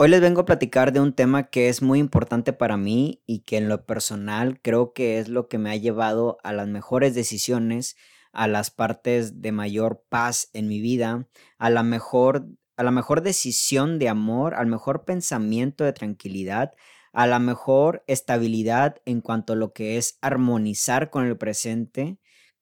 [0.00, 3.40] Hoy les vengo a platicar de un tema que es muy importante para mí y
[3.40, 7.16] que en lo personal creo que es lo que me ha llevado a las mejores
[7.16, 7.96] decisiones,
[8.30, 11.26] a las partes de mayor paz en mi vida,
[11.58, 16.74] a la mejor a la mejor decisión de amor, al mejor pensamiento de tranquilidad,
[17.12, 22.20] a la mejor estabilidad en cuanto a lo que es armonizar con el presente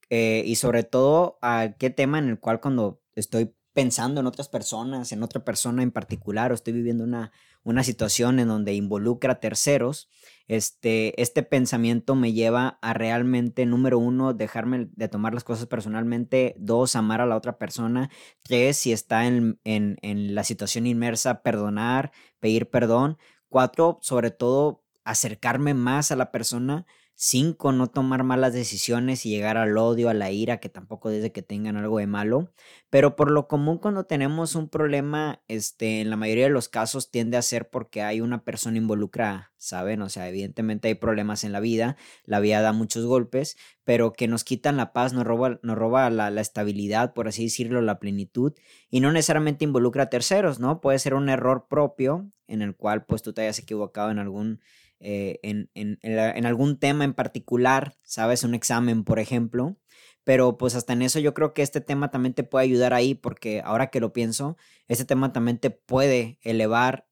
[0.08, 4.48] eh, y sobre todo a qué tema en el cual cuando estoy pensando en otras
[4.48, 7.30] personas, en otra persona en particular, o estoy viviendo una,
[7.62, 10.08] una situación en donde involucra terceros,
[10.48, 16.54] este, este pensamiento me lleva a realmente, número uno, dejarme de tomar las cosas personalmente,
[16.56, 18.08] dos, amar a la otra persona,
[18.40, 23.18] tres, si está en, en, en la situación inmersa, perdonar, pedir perdón,
[23.50, 26.86] cuatro, sobre todo, acercarme más a la persona
[27.18, 31.32] Cinco, no tomar malas decisiones y llegar al odio, a la ira, que tampoco desde
[31.32, 32.52] que tengan algo de malo.
[32.90, 37.10] Pero por lo común cuando tenemos un problema, este, en la mayoría de los casos
[37.10, 40.02] tiende a ser porque hay una persona involucrada, ¿saben?
[40.02, 44.28] O sea, evidentemente hay problemas en la vida, la vida da muchos golpes, pero que
[44.28, 47.98] nos quitan la paz, nos roba, nos roba la, la estabilidad, por así decirlo, la
[47.98, 48.52] plenitud,
[48.90, 50.82] y no necesariamente involucra a terceros, ¿no?
[50.82, 54.60] Puede ser un error propio en el cual pues tú te hayas equivocado en algún
[55.00, 58.44] eh, en, en, en, algún tema en particular, ¿sabes?
[58.44, 59.76] Un examen, por ejemplo.
[60.24, 63.14] Pero pues hasta en eso yo creo que este tema también te puede ayudar ahí
[63.14, 64.56] porque ahora que lo pienso,
[64.88, 67.06] este tema también te puede elevar,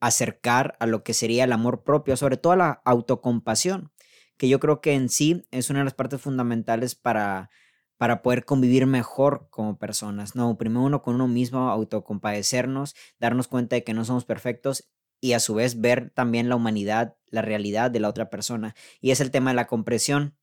[0.00, 3.92] acercar a lo que sería el amor propio, sobre todo a la autocompasión,
[4.36, 7.50] que yo creo que en sí es una de las partes fundamentales para,
[7.96, 10.36] para poder convivir mejor como personas.
[10.36, 14.88] No, primero uno con uno mismo, autocompadecernos, darnos cuenta de que no somos perfectos
[15.20, 18.74] y a su vez ver también la humanidad, la realidad de la otra persona.
[19.00, 20.36] Y es el tema de la comprensión.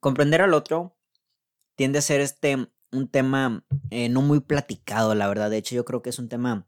[0.00, 0.96] Comprender al otro
[1.76, 5.50] tiende a ser este un tema eh, no muy platicado, la verdad.
[5.50, 6.66] De hecho, yo creo que es un tema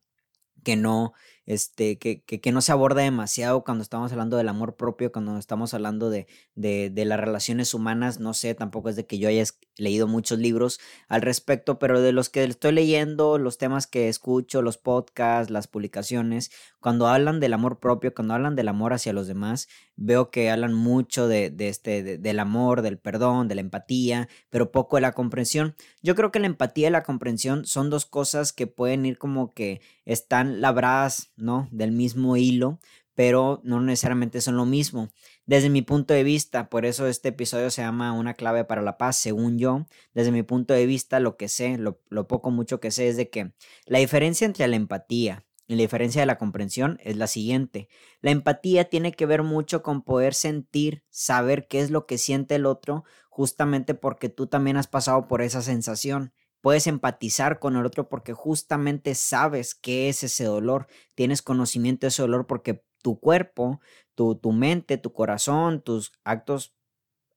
[0.65, 1.13] que no,
[1.47, 5.75] este, que, que, no se aborda demasiado cuando estamos hablando del amor propio, cuando estamos
[5.75, 8.19] hablando de, de, de, las relaciones humanas.
[8.19, 9.45] No sé, tampoco es de que yo haya
[9.77, 14.61] leído muchos libros al respecto, pero de los que estoy leyendo, los temas que escucho,
[14.61, 16.51] los podcasts, las publicaciones,
[16.81, 20.75] cuando hablan del amor propio, cuando hablan del amor hacia los demás, veo que hablan
[20.75, 25.13] mucho de, de este, del amor, del perdón, de la empatía, pero poco de la
[25.13, 25.75] comprensión.
[26.03, 29.53] Yo creo que la empatía y la comprensión son dos cosas que pueden ir como
[29.53, 31.69] que están labradas ¿no?
[31.71, 32.81] Del mismo hilo,
[33.15, 35.11] pero no necesariamente son lo mismo.
[35.47, 38.99] Desde mi punto de vista, por eso este episodio se llama Una clave para la
[38.99, 42.79] paz, según yo, desde mi punto de vista, lo que sé, lo, lo poco mucho
[42.79, 43.53] que sé es de que
[43.87, 47.89] la diferencia entre la empatía y la diferencia de la comprensión es la siguiente.
[48.21, 52.55] La empatía tiene que ver mucho con poder sentir, saber qué es lo que siente
[52.55, 56.33] el otro, justamente porque tú también has pasado por esa sensación
[56.67, 62.09] puedes empatizar con el otro porque justamente sabes qué es ese dolor, tienes conocimiento de
[62.09, 63.81] ese dolor porque tu cuerpo,
[64.17, 66.75] tu, tu mente, tu corazón, tus actos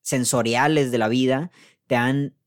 [0.02, 1.52] sensoriales de la vida
[1.86, 2.40] te han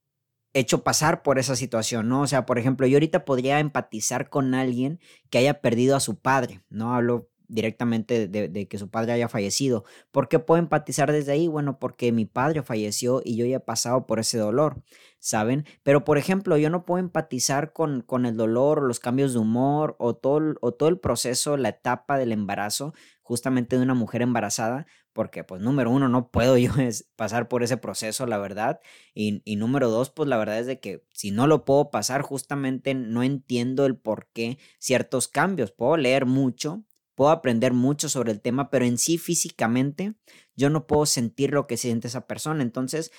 [0.54, 2.22] hecho pasar por esa situación, ¿no?
[2.22, 4.98] O sea, por ejemplo, yo ahorita podría empatizar con alguien
[5.30, 6.96] que haya perdido a su padre, ¿no?
[6.96, 9.84] Hablo directamente de, que su padre haya fallecido.
[10.10, 11.48] ¿Por qué puedo empatizar desde ahí?
[11.48, 14.82] Bueno, porque mi padre falleció y yo ya he pasado por ese dolor,
[15.18, 15.66] ¿saben?
[15.82, 19.96] Pero, por ejemplo, yo no puedo empatizar con, con el dolor, los cambios de humor
[19.98, 24.86] o todo, o todo el proceso, la etapa del embarazo, justamente de una mujer embarazada,
[25.12, 26.72] porque, pues, número uno, no puedo yo
[27.16, 28.80] pasar por ese proceso, la verdad.
[29.14, 32.22] Y, y número dos, pues, la verdad es de que si no lo puedo pasar,
[32.22, 35.70] justamente no entiendo el por qué ciertos cambios.
[35.70, 36.84] Puedo leer mucho,
[37.14, 40.14] puedo aprender mucho sobre el tema, pero en sí físicamente
[40.56, 42.62] yo no puedo sentir lo que siente esa persona.
[42.62, 43.12] Entonces,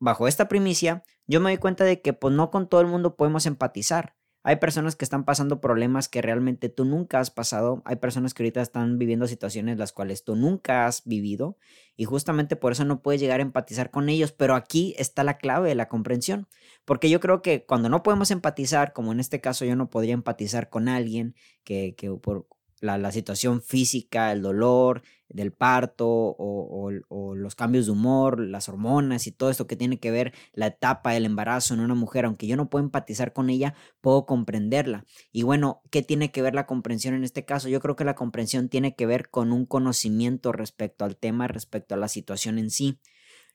[0.00, 3.16] bajo esta primicia, yo me doy cuenta de que pues no con todo el mundo
[3.16, 4.16] podemos empatizar.
[4.44, 7.80] Hay personas que están pasando problemas que realmente tú nunca has pasado.
[7.84, 11.58] Hay personas que ahorita están viviendo situaciones las cuales tú nunca has vivido.
[11.96, 14.32] Y justamente por eso no puedes llegar a empatizar con ellos.
[14.32, 16.48] Pero aquí está la clave de la comprensión.
[16.84, 20.14] Porque yo creo que cuando no podemos empatizar, como en este caso yo no podría
[20.14, 22.48] empatizar con alguien que, que por
[22.82, 26.90] la, situación física, el dolor del parto o,
[27.34, 31.12] los cambios de humor, las hormonas y todo esto que tiene que ver la etapa
[31.12, 35.06] del embarazo en una mujer, aunque yo no puedo empatizar con ella, puedo comprenderla.
[35.30, 37.68] Y bueno, ¿qué tiene que ver la comprensión en este caso?
[37.68, 41.94] Yo creo que la comprensión tiene que ver con un conocimiento respecto al tema, respecto
[41.94, 42.98] a la situación en sí.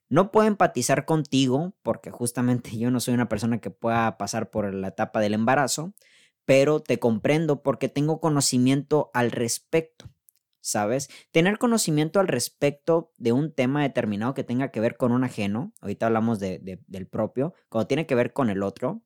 [0.08, 4.72] No puedo empatizar contigo porque justamente yo no soy una persona que pueda pasar por
[4.72, 5.92] la etapa del embarazo,
[6.48, 10.08] pero te comprendo porque tengo conocimiento al respecto,
[10.62, 11.10] ¿sabes?
[11.30, 15.74] Tener conocimiento al respecto de un tema determinado que tenga que ver con un ajeno,
[15.82, 19.02] ahorita hablamos de, del propio, cuando tiene que ver con el otro,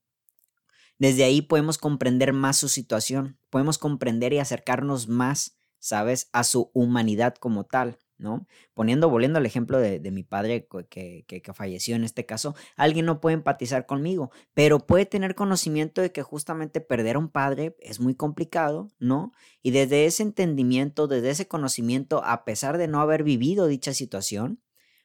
[0.99, 6.71] Desde ahí podemos comprender más su situación, podemos comprender y acercarnos más, ¿sabes?, a su
[6.75, 7.99] humanidad como tal.
[8.23, 8.47] ¿No?
[8.73, 13.21] Poniendo, volviendo al ejemplo de, mi padre que, que, falleció en este caso, alguien no
[13.21, 18.01] puede empatizar conmigo, pero puede tener conocimiento de que justamente perder a un padre es
[18.01, 19.33] muy complicado, ¿no?
[19.61, 24.62] Y desde ese entendimiento, desde ese conocimiento, a pesar de no haber vivido dicha situación,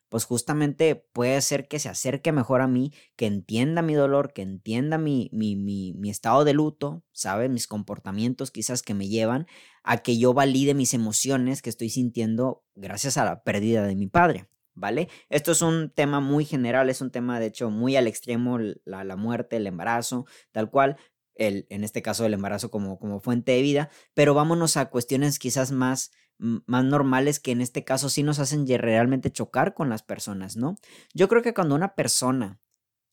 [0.09, 4.41] pues justamente puede ser que se acerque mejor a mí, que entienda mi dolor, que
[4.41, 7.49] entienda mi, mi, mi, mi estado de luto, ¿sabe?
[7.49, 9.47] Mis comportamientos quizás que me llevan
[9.83, 14.07] a que yo valide mis emociones que estoy sintiendo gracias a la pérdida de mi
[14.07, 14.47] padre.
[14.79, 15.09] ¿Vale?
[15.29, 19.03] Esto es un tema muy general, es un tema de hecho muy al extremo, la,
[19.03, 20.97] la muerte, el embarazo, tal cual,
[21.33, 25.39] el, en este caso el embarazo como, como fuente de vida, pero vámonos a cuestiones
[25.39, 30.03] quizás más más normales que en este caso sí nos hacen realmente chocar con las
[30.03, 30.75] personas, ¿no?
[31.13, 32.59] Yo creo que cuando una persona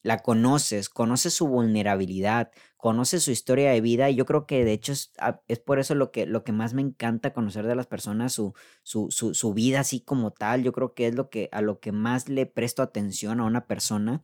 [0.05, 4.73] la conoces, conoces su vulnerabilidad, conoces su historia de vida, y yo creo que de
[4.75, 7.75] hecho es, ah, es, por eso lo que, lo que más me encanta conocer de
[7.75, 11.31] las personas, su, su, su, su, vida así como tal, yo creo que es lo
[11.31, 14.23] que, a lo que más le presto atención a una persona,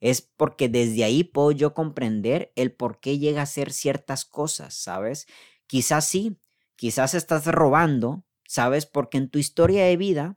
[0.00, 4.74] es porque desde ahí puedo yo comprender el por qué llega a hacer ciertas cosas,
[4.74, 5.28] ¿sabes?
[5.68, 6.40] Quizás sí,
[6.74, 8.84] quizás estás robando, ¿sabes?
[8.84, 10.36] Porque en tu historia de vida,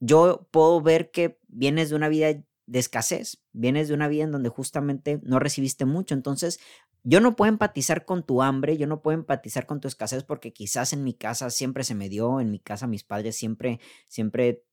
[0.00, 2.28] yo puedo ver que vienes de una vida
[2.66, 6.58] de escasez, vienes de una vida en donde justamente no recibiste mucho, entonces
[7.02, 10.54] yo no puedo empatizar con tu hambre, yo no puedo empatizar con tu escasez porque
[10.54, 14.64] quizás en mi casa siempre se me dio, en mi casa mis padres siempre, siempre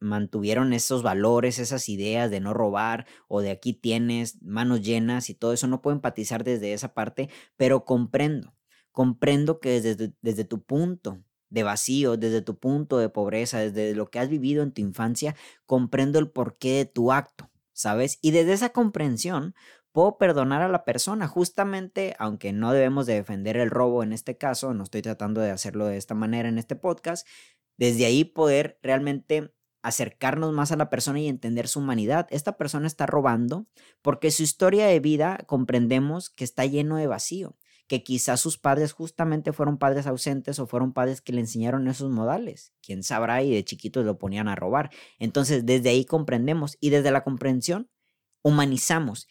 [0.00, 5.34] mantuvieron esos valores, esas ideas de no robar o de aquí tienes manos llenas y
[5.34, 8.56] todo eso, no puedo empatizar desde esa parte, pero comprendo,
[8.90, 11.22] comprendo que desde, desde tu punto
[11.52, 15.36] de vacío, desde tu punto de pobreza, desde lo que has vivido en tu infancia,
[15.66, 18.18] comprendo el porqué de tu acto, ¿sabes?
[18.22, 19.54] Y desde esa comprensión
[19.92, 24.38] puedo perdonar a la persona, justamente, aunque no debemos de defender el robo en este
[24.38, 27.28] caso, no estoy tratando de hacerlo de esta manera en este podcast,
[27.76, 29.52] desde ahí poder realmente
[29.82, 32.28] acercarnos más a la persona y entender su humanidad.
[32.30, 33.66] Esta persona está robando
[34.00, 37.56] porque su historia de vida comprendemos que está lleno de vacío
[37.92, 42.10] que quizás sus padres justamente fueron padres ausentes o fueron padres que le enseñaron esos
[42.10, 42.72] modales.
[42.80, 44.88] Quién sabrá y de chiquitos lo ponían a robar.
[45.18, 47.90] Entonces, desde ahí comprendemos y desde la comprensión
[48.42, 49.28] humanizamos.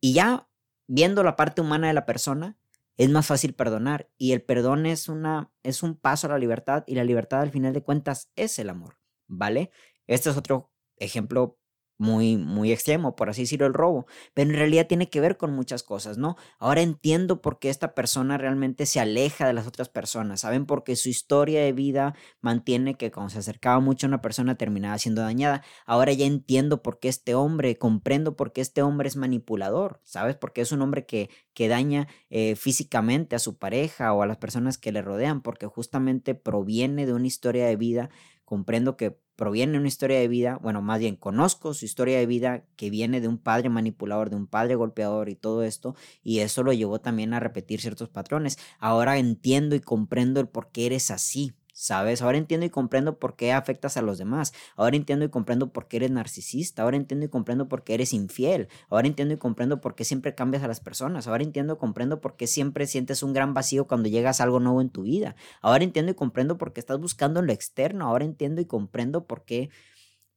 [0.00, 0.48] Y ya
[0.86, 2.56] viendo la parte humana de la persona,
[2.98, 6.84] es más fácil perdonar y el perdón es una es un paso a la libertad
[6.86, 9.72] y la libertad al final de cuentas es el amor, ¿vale?
[10.06, 11.58] Este es otro ejemplo
[12.02, 15.54] muy, muy extremo, por así decirlo, el robo, pero en realidad tiene que ver con
[15.54, 16.36] muchas cosas, ¿no?
[16.58, 20.66] Ahora entiendo por qué esta persona realmente se aleja de las otras personas, ¿saben?
[20.66, 24.98] Porque su historia de vida mantiene que cuando se acercaba mucho a una persona terminaba
[24.98, 25.62] siendo dañada.
[25.86, 30.34] Ahora ya entiendo por qué este hombre, comprendo por qué este hombre es manipulador, ¿sabes?
[30.34, 34.38] Porque es un hombre que, que daña eh, físicamente a su pareja o a las
[34.38, 38.10] personas que le rodean, porque justamente proviene de una historia de vida
[38.44, 42.26] comprendo que proviene de una historia de vida, bueno, más bien conozco su historia de
[42.26, 46.40] vida que viene de un padre manipulador, de un padre golpeador y todo esto, y
[46.40, 48.58] eso lo llevó también a repetir ciertos patrones.
[48.78, 51.52] Ahora entiendo y comprendo el por qué eres así,
[51.82, 52.22] ¿Sabes?
[52.22, 54.52] Ahora entiendo y comprendo por qué afectas a los demás.
[54.76, 56.84] Ahora entiendo y comprendo por qué eres narcisista.
[56.84, 58.68] Ahora entiendo y comprendo por qué eres infiel.
[58.88, 61.26] Ahora entiendo y comprendo por qué siempre cambias a las personas.
[61.26, 64.60] Ahora entiendo y comprendo por qué siempre sientes un gran vacío cuando llegas a algo
[64.60, 65.34] nuevo en tu vida.
[65.60, 68.06] Ahora entiendo y comprendo por qué estás buscando en lo externo.
[68.06, 69.70] Ahora entiendo y comprendo por qué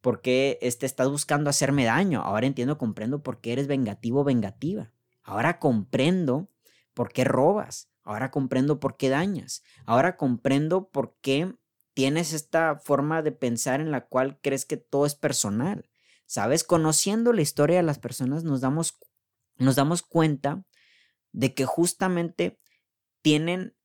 [0.02, 2.22] por qué este, estás buscando hacerme daño.
[2.22, 4.92] Ahora entiendo y comprendo por qué eres vengativo o vengativa.
[5.22, 6.50] Ahora comprendo
[6.96, 7.92] por qué robas.
[8.06, 9.64] Ahora comprendo por qué dañas.
[9.86, 11.56] Ahora comprendo por qué
[11.96, 15.90] tienes esta forma de pensar en la cual crees que todo es personal.
[16.28, 16.64] ¿Sabes?
[16.64, 19.00] Conociendo la historia de las personas nos damos,
[19.58, 20.64] nos damos cuenta
[21.32, 22.60] de que justamente
[23.22, 23.76] tienen,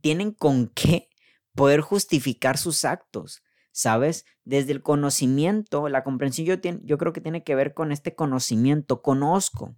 [0.00, 1.08] tienen con qué
[1.54, 3.42] poder justificar sus actos.
[3.70, 4.24] ¿Sabes?
[4.44, 9.02] Desde el conocimiento, la comprensión yo, yo creo que tiene que ver con este conocimiento.
[9.02, 9.76] Conozco,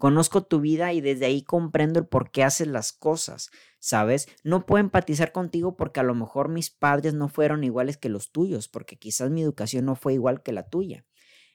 [0.00, 4.28] Conozco tu vida y desde ahí comprendo el por qué haces las cosas, ¿sabes?
[4.44, 8.32] No puedo empatizar contigo porque a lo mejor mis padres no fueron iguales que los
[8.32, 11.04] tuyos, porque quizás mi educación no fue igual que la tuya.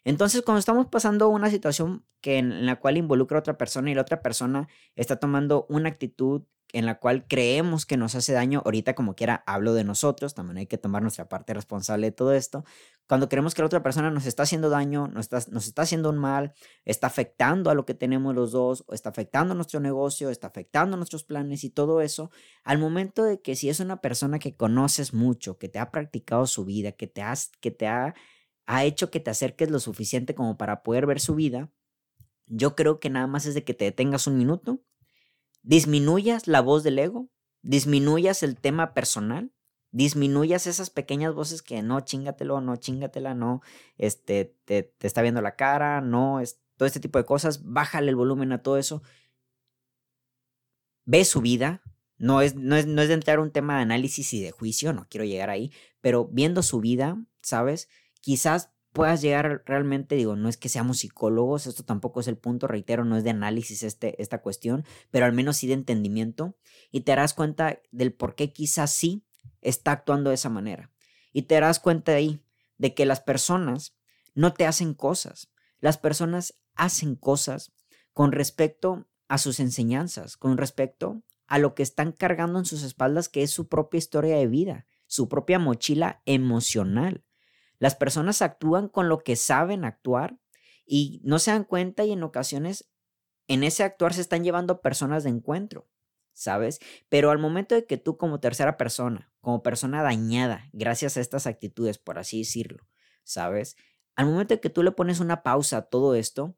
[0.05, 3.95] Entonces, cuando estamos pasando una situación que en la cual involucra a otra persona y
[3.95, 6.43] la otra persona está tomando una actitud
[6.73, 10.57] en la cual creemos que nos hace daño, ahorita como quiera hablo de nosotros, también
[10.57, 12.65] hay que tomar nuestra parte responsable de todo esto,
[13.07, 16.09] cuando creemos que la otra persona nos está haciendo daño, nos está, nos está haciendo
[16.09, 20.29] un mal, está afectando a lo que tenemos los dos, o está afectando nuestro negocio,
[20.29, 22.29] está afectando nuestros planes y todo eso,
[22.63, 26.45] al momento de que si es una persona que conoces mucho, que te ha practicado
[26.45, 28.15] su vida, que te, has, que te ha,
[28.65, 31.71] ha hecho que te acerques lo suficiente como para poder ver su vida,
[32.47, 34.81] yo creo que nada más es de que te detengas un minuto,
[35.63, 37.29] disminuyas la voz del ego,
[37.61, 39.51] disminuyas el tema personal,
[39.91, 43.61] disminuyas esas pequeñas voces que no, chingatelo, no, chingatela, no,
[43.97, 48.15] este, te, está viendo la cara, no, es, todo este tipo de cosas, bájale el
[48.15, 49.01] volumen a todo eso.
[51.05, 51.81] Ve su vida,
[52.17, 54.91] no es, no es, no es de entrar un tema de análisis y de juicio,
[54.91, 57.87] no quiero llegar ahí, pero viendo su vida, ¿sabes?
[58.25, 62.65] Quizás puedas llegar realmente, digo, no es que seamos psicólogos, esto tampoco es el punto,
[62.65, 66.57] reitero, no es de análisis este, esta cuestión, pero al menos sí de entendimiento
[66.89, 69.23] y te darás cuenta del por qué quizás sí
[69.61, 70.91] está actuando de esa manera.
[71.33, 72.41] Y te darás cuenta ahí
[72.79, 73.95] de que las personas
[74.33, 77.73] no te hacen cosas, las personas hacen cosas
[78.11, 83.29] con respecto a sus enseñanzas, con respecto a lo que están cargando en sus espaldas,
[83.29, 87.23] que es su propia historia de vida, su propia mochila emocional.
[87.79, 90.37] Las personas actúan con lo que saben actuar
[90.85, 92.89] y no se dan cuenta y en ocasiones
[93.47, 95.87] en ese actuar se están llevando personas de encuentro,
[96.33, 96.79] ¿sabes?
[97.09, 101.47] Pero al momento de que tú como tercera persona, como persona dañada, gracias a estas
[101.47, 102.87] actitudes, por así decirlo,
[103.23, 103.75] ¿sabes?
[104.15, 106.55] Al momento de que tú le pones una pausa a todo esto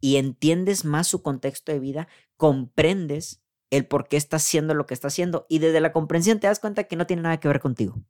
[0.00, 4.94] y entiendes más su contexto de vida, comprendes el por qué está haciendo lo que
[4.94, 7.60] está haciendo y desde la comprensión te das cuenta que no tiene nada que ver
[7.60, 8.02] contigo.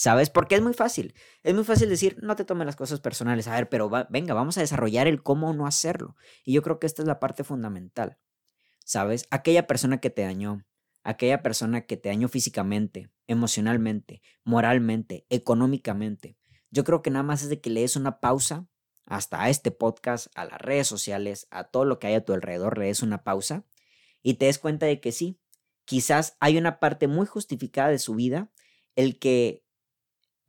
[0.00, 0.30] ¿Sabes?
[0.30, 1.12] Porque es muy fácil.
[1.42, 3.46] Es muy fácil decir, no te tomes las cosas personales.
[3.48, 6.16] A ver, pero venga, vamos a desarrollar el cómo no hacerlo.
[6.42, 8.16] Y yo creo que esta es la parte fundamental.
[8.82, 9.26] ¿Sabes?
[9.30, 10.64] Aquella persona que te dañó,
[11.02, 16.38] aquella persona que te dañó físicamente, emocionalmente, moralmente, económicamente.
[16.70, 18.66] Yo creo que nada más es de que le des una pausa
[19.04, 22.32] hasta a este podcast, a las redes sociales, a todo lo que hay a tu
[22.32, 23.66] alrededor, le des una pausa
[24.22, 25.38] y te des cuenta de que sí,
[25.84, 28.50] quizás hay una parte muy justificada de su vida,
[28.96, 29.66] el que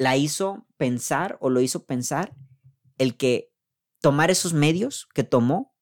[0.01, 2.35] la hizo pensar o lo hizo pensar
[2.97, 3.53] el que
[4.01, 5.75] tomar esos medios que tomó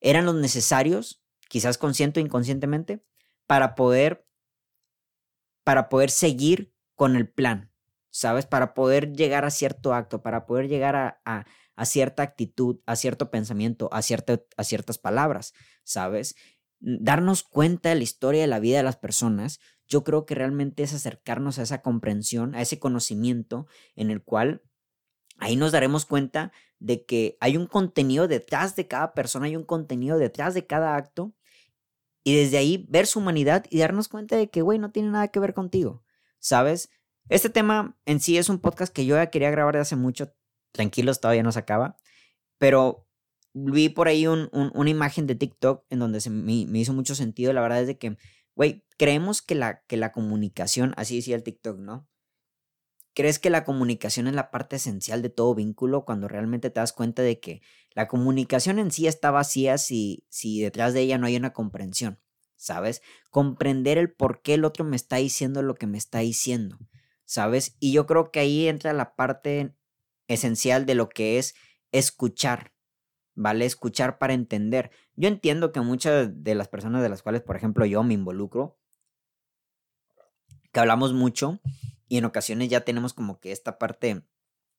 [0.00, 3.02] eran los necesarios, quizás consciente o inconscientemente,
[3.46, 4.28] para poder
[5.64, 7.72] para poder seguir con el plan,
[8.10, 8.44] ¿sabes?
[8.44, 13.30] Para poder llegar a cierto acto, para poder llegar a, a, cierta actitud, a cierto
[13.30, 15.54] pensamiento, a, a ciertas palabras,
[15.84, 16.34] ¿sabes?
[16.80, 19.58] Darnos cuenta de la historia de la vida de las personas
[19.94, 24.60] yo creo que realmente es acercarnos a esa comprensión, a ese conocimiento en el cual
[25.38, 29.62] ahí nos daremos cuenta de que hay un contenido detrás de cada persona, hay un
[29.62, 31.32] contenido detrás de cada acto
[32.24, 35.28] y desde ahí ver su humanidad y darnos cuenta de que, güey, no tiene nada
[35.28, 36.02] que ver contigo,
[36.40, 36.90] ¿sabes?
[37.28, 40.34] Este tema en sí es un podcast que yo ya quería grabar de hace mucho,
[40.72, 41.98] tranquilos, todavía no se acaba,
[42.58, 43.06] pero
[43.52, 47.52] vi por ahí una imagen de TikTok en donde se me, me hizo mucho sentido,
[47.52, 48.16] la verdad es de que
[48.54, 52.08] Güey, creemos que la, que la comunicación, así decía el TikTok, ¿no?
[53.14, 56.92] ¿Crees que la comunicación es la parte esencial de todo vínculo cuando realmente te das
[56.92, 61.26] cuenta de que la comunicación en sí está vacía si, si detrás de ella no
[61.26, 62.20] hay una comprensión?
[62.56, 63.02] ¿Sabes?
[63.30, 66.78] Comprender el por qué el otro me está diciendo lo que me está diciendo,
[67.24, 67.76] ¿sabes?
[67.78, 69.74] Y yo creo que ahí entra la parte
[70.28, 71.54] esencial de lo que es
[71.92, 72.72] escuchar,
[73.34, 73.64] ¿vale?
[73.64, 74.90] Escuchar para entender.
[75.16, 78.78] Yo entiendo que muchas de las personas de las cuales, por ejemplo, yo me involucro,
[80.72, 81.60] que hablamos mucho
[82.08, 84.24] y en ocasiones ya tenemos como que esta parte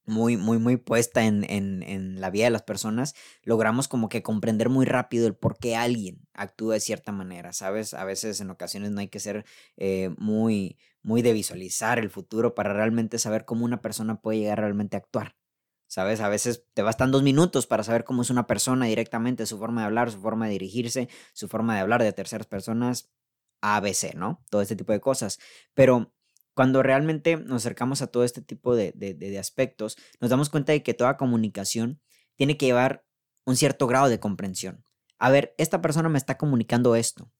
[0.05, 4.69] muy, muy, muy puesta en, en, la vida de las personas, logramos como que comprender
[4.69, 7.93] muy rápido el por qué alguien actúa de cierta manera, ¿sabes?
[7.93, 9.45] A veces en ocasiones no hay que ser
[9.77, 14.59] eh, muy, muy de visualizar el futuro para realmente saber cómo una persona puede llegar
[14.59, 15.35] realmente a actuar.
[15.95, 16.19] ¿Sabes?
[16.19, 19.79] A veces te bastan dos minutos para saber cómo es una persona directamente, su forma
[19.79, 23.13] de hablar, su forma de dirigirse, su forma de hablar de terceras personas,
[23.61, 24.43] ABC, ¿no?
[24.49, 25.39] Todo este tipo de cosas.
[25.73, 26.11] Pero
[26.53, 30.73] cuando realmente nos acercamos a todo este tipo de, de, de aspectos, nos damos cuenta
[30.73, 32.01] de que toda comunicación
[32.35, 33.05] tiene que llevar
[33.45, 34.83] un cierto grado de comprensión.
[35.17, 37.31] A ver, esta persona me está comunicando esto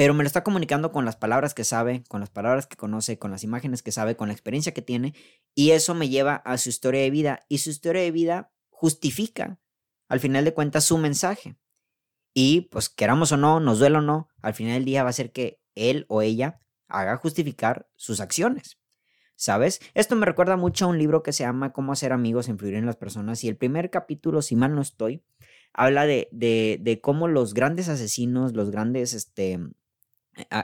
[0.00, 3.18] pero me lo está comunicando con las palabras que sabe, con las palabras que conoce,
[3.18, 5.12] con las imágenes que sabe, con la experiencia que tiene,
[5.54, 9.60] y eso me lleva a su historia de vida, y su historia de vida justifica,
[10.08, 11.58] al final de cuentas, su mensaje.
[12.32, 15.12] Y pues queramos o no, nos duela o no, al final del día va a
[15.12, 18.78] ser que él o ella haga justificar sus acciones.
[19.36, 19.80] ¿Sabes?
[19.92, 22.86] Esto me recuerda mucho a un libro que se llama Cómo hacer amigos influir en
[22.86, 25.22] las personas, y el primer capítulo, si mal no estoy,
[25.74, 29.58] habla de, de, de cómo los grandes asesinos, los grandes este,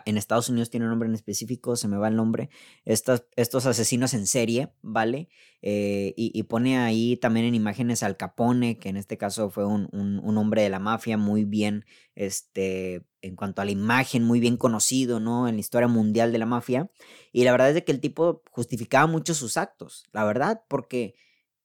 [0.05, 2.51] en Estados Unidos tiene un nombre en específico, se me va el nombre,
[2.85, 5.29] estos, asesinos en serie, ¿vale?
[5.63, 9.89] Eh, y, pone ahí también en imágenes al Capone, que en este caso fue un,
[9.93, 14.57] un, hombre de la mafia muy bien, este, en cuanto a la imagen, muy bien
[14.57, 15.49] conocido, ¿no?
[15.49, 16.89] En la historia mundial de la mafia.
[17.33, 21.17] Y la verdad es que el tipo justificaba mucho sus actos, la verdad, porque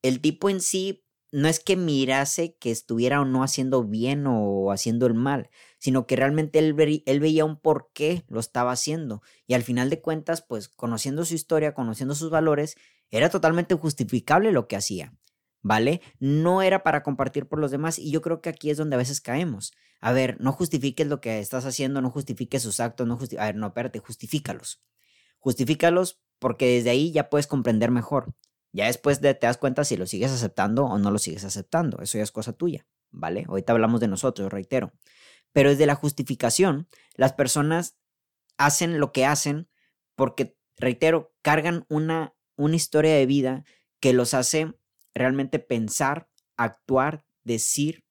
[0.01, 4.71] el tipo en sí no es que mirase que estuviera o no haciendo bien o
[4.71, 9.21] haciendo el mal, sino que realmente él, veía un por qué lo estaba haciendo.
[9.47, 12.75] Y al final de cuentas, pues conociendo su historia, conociendo sus valores,
[13.09, 15.13] era totalmente justificable lo que hacía.
[15.63, 16.01] ¿Vale?
[16.19, 18.97] No era para compartir por los demás y yo creo que aquí es donde a
[18.97, 19.73] veces caemos.
[20.00, 23.55] A ver, no justifiques lo que estás haciendo, no justifiques sus actos, no A ver,
[23.55, 24.81] no, espérate, justifícalos.
[25.38, 28.33] Justifícalos porque desde ahí ya puedes comprender mejor.
[28.74, 32.01] Ya después te das cuenta si lo sigues aceptando o no lo sigues aceptando.
[32.01, 33.46] Eso ya es cosa tuya, ¿vale?
[33.48, 34.94] Ahorita hablamos de nosotros, reitero.
[35.51, 37.98] Pero desde la justificación, las personas
[38.58, 39.70] hacen lo que hacen
[40.16, 43.66] porque, reitero, cargan una, una historia de vida
[44.00, 44.74] que los hace
[45.13, 48.06] realmente pensar, actuar, decir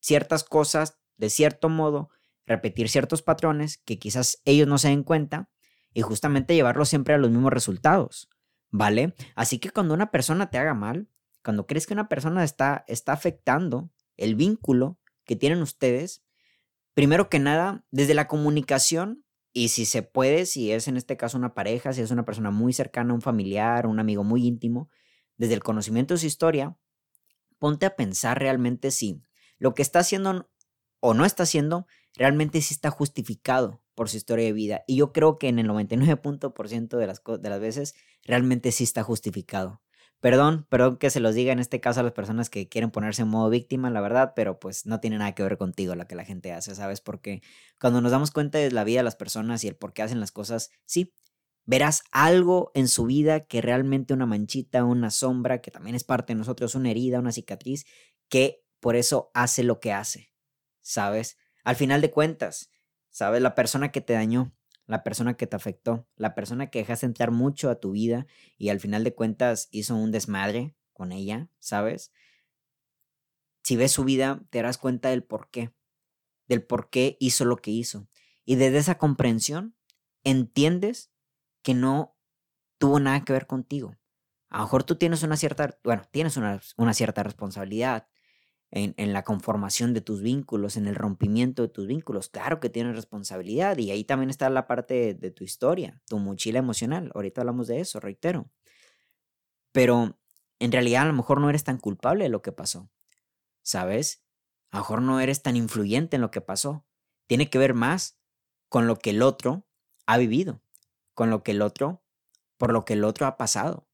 [0.00, 2.10] ciertas cosas de cierto modo,
[2.46, 5.50] repetir ciertos patrones que quizás ellos no se den cuenta
[5.92, 8.28] y justamente llevarlos siempre a los mismos resultados.
[8.70, 9.14] ¿Vale?
[9.34, 11.08] Así que cuando una persona te haga mal,
[11.42, 16.22] cuando crees que una persona está, está afectando el vínculo que tienen ustedes,
[16.94, 21.38] primero que nada, desde la comunicación, y si se puede, si es en este caso
[21.38, 24.90] una pareja, si es una persona muy cercana, un familiar, un amigo muy íntimo,
[25.36, 26.76] desde el conocimiento de su historia,
[27.58, 29.22] ponte a pensar realmente si
[29.58, 30.48] lo que está haciendo
[31.00, 34.84] o no está haciendo realmente sí está justificado por su historia de vida.
[34.86, 37.94] Y yo creo que en el 99% de las, de las veces
[38.28, 39.82] realmente sí está justificado.
[40.20, 43.22] Perdón, perdón que se los diga en este caso a las personas que quieren ponerse
[43.22, 46.16] en modo víctima, la verdad, pero pues no tiene nada que ver contigo lo que
[46.16, 47.00] la gente hace, ¿sabes?
[47.00, 47.40] Porque
[47.80, 50.20] cuando nos damos cuenta de la vida de las personas y el por qué hacen
[50.20, 51.14] las cosas, sí,
[51.64, 56.34] verás algo en su vida que realmente una manchita, una sombra, que también es parte
[56.34, 57.86] de nosotros, una herida, una cicatriz,
[58.28, 60.32] que por eso hace lo que hace,
[60.82, 61.38] ¿sabes?
[61.62, 62.70] Al final de cuentas,
[63.08, 63.40] ¿sabes?
[63.40, 64.52] La persona que te dañó,
[64.88, 68.26] la persona que te afectó, la persona que dejaste entrar mucho a tu vida
[68.56, 72.10] y al final de cuentas hizo un desmadre con ella, ¿sabes?
[73.62, 75.74] Si ves su vida, te darás cuenta del por qué,
[76.48, 78.08] del por qué hizo lo que hizo.
[78.46, 79.76] Y desde esa comprensión,
[80.24, 81.12] entiendes
[81.62, 82.16] que no
[82.78, 83.94] tuvo nada que ver contigo.
[84.48, 88.08] A lo mejor tú tienes una cierta, bueno, tienes una, una cierta responsabilidad,
[88.70, 92.28] en, la conformación de tus vínculos, en el rompimiento de tus vínculos.
[92.28, 96.58] Claro que tienes responsabilidad y ahí también está la parte de, tu historia, tu mochila
[96.58, 97.10] emocional.
[97.14, 98.50] Ahorita hablamos de eso, reitero.
[99.72, 100.18] Pero
[100.58, 102.90] en realidad a lo mejor no eres tan culpable de lo que pasó.
[103.62, 104.22] ¿Sabes?
[104.70, 106.84] A lo mejor no eres tan influyente en lo que pasó.
[107.26, 108.18] Tiene que ver más
[108.68, 109.66] con lo que el otro
[110.06, 110.62] ha vivido,
[111.14, 112.02] con lo que el otro,
[112.58, 113.88] por lo que el otro ha pasado.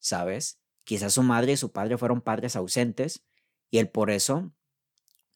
[0.00, 0.60] ¿Sabes?
[0.84, 3.24] Quizás su madre y su padre fueron padres ausentes
[3.70, 4.52] y el por eso,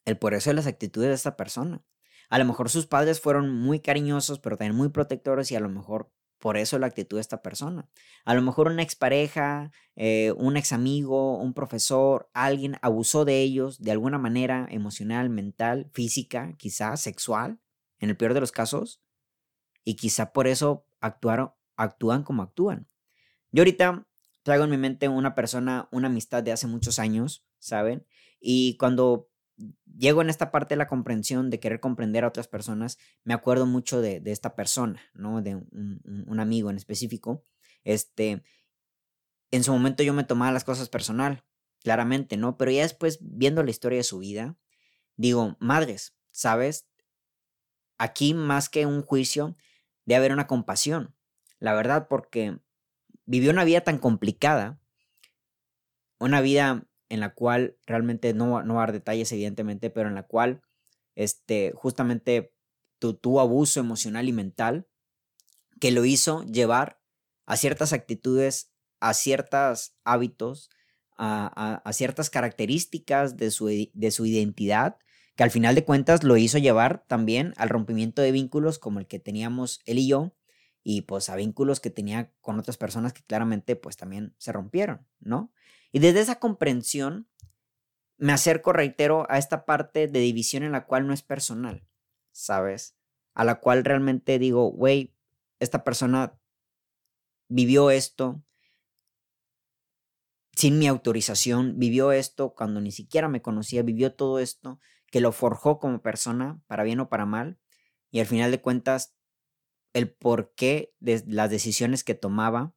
[0.05, 1.85] el por eso de las actitudes de esta persona.
[2.29, 5.69] A lo mejor sus padres fueron muy cariñosos, pero también muy protectores y a lo
[5.69, 7.89] mejor por eso la actitud de esta persona.
[8.25, 13.81] A lo mejor una expareja, eh, un ex amigo, un profesor, alguien abusó de ellos
[13.81, 17.61] de alguna manera emocional, mental, física, quizá sexual,
[17.99, 19.03] en el peor de los casos,
[19.85, 22.89] y quizá por eso actuaron, actúan como actúan.
[23.53, 24.07] Yo ahorita
[24.43, 28.07] traigo en mi mente una persona, una amistad de hace muchos años, ¿saben?
[28.41, 29.31] Y cuando
[29.97, 33.67] llego en esta parte de la comprensión, de querer comprender a otras personas, me acuerdo
[33.67, 35.43] mucho de, esta persona, ¿no?
[35.43, 37.45] De un, amigo en específico.
[37.85, 38.43] Este,
[39.51, 41.45] en su momento yo me tomaba las cosas personal,
[41.83, 42.57] claramente, ¿no?
[42.57, 44.57] Pero ya después, viendo la historia de su vida,
[45.17, 46.89] digo, madres, ¿sabes?
[47.99, 49.57] Aquí más que un juicio,
[50.07, 51.15] debe haber una compasión,
[51.59, 52.59] la verdad, porque
[53.27, 54.81] vivió una vida tan complicada,
[56.19, 60.15] una vida en la cual realmente no, no va a dar detalles, evidentemente, pero en
[60.15, 60.63] la cual
[61.15, 62.55] este, justamente
[62.99, 64.87] tuvo abuso emocional y mental
[65.81, 67.01] que lo hizo llevar
[67.47, 70.71] a ciertas actitudes, a ciertos hábitos,
[71.17, 74.97] a, a, ciertas características de su, de su identidad,
[75.37, 79.07] que al final de cuentas lo hizo llevar también al rompimiento de vínculos como el
[79.07, 80.35] que teníamos él y yo,
[80.83, 85.07] y pues a vínculos que tenía con otras personas que claramente pues también se rompieron,
[85.19, 85.53] ¿no?
[85.93, 87.29] Y desde esa comprensión
[88.17, 91.87] me acerco, reitero, a esta parte de división en la cual no es personal,
[92.33, 92.97] ¿sabes?
[93.35, 95.15] A la cual realmente digo, güey,
[95.59, 96.39] esta persona
[97.49, 98.43] vivió esto
[100.55, 104.79] sin mi autorización, vivió esto cuando ni siquiera me conocía, vivió todo esto
[105.11, 107.59] que lo forjó como persona, para bien o para mal,
[108.11, 109.15] y al final de cuentas,
[109.93, 112.75] el porqué de las decisiones que tomaba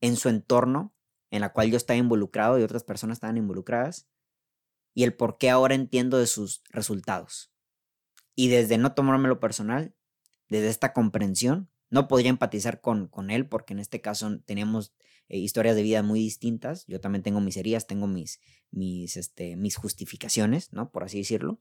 [0.00, 0.93] en su entorno
[1.34, 4.06] en la cual yo estaba involucrado y otras personas estaban involucradas,
[4.94, 7.52] y el por qué ahora entiendo de sus resultados.
[8.36, 9.96] Y desde no tomármelo personal,
[10.48, 14.92] desde esta comprensión, No podría empatizar con, con él porque en este caso tenemos
[15.28, 16.86] eh, historias de vida muy distintas.
[16.86, 20.90] Yo también tengo mis heridas, tengo mis, mis, este, mis justificaciones, ¿no?
[20.90, 21.60] Por así decirlo.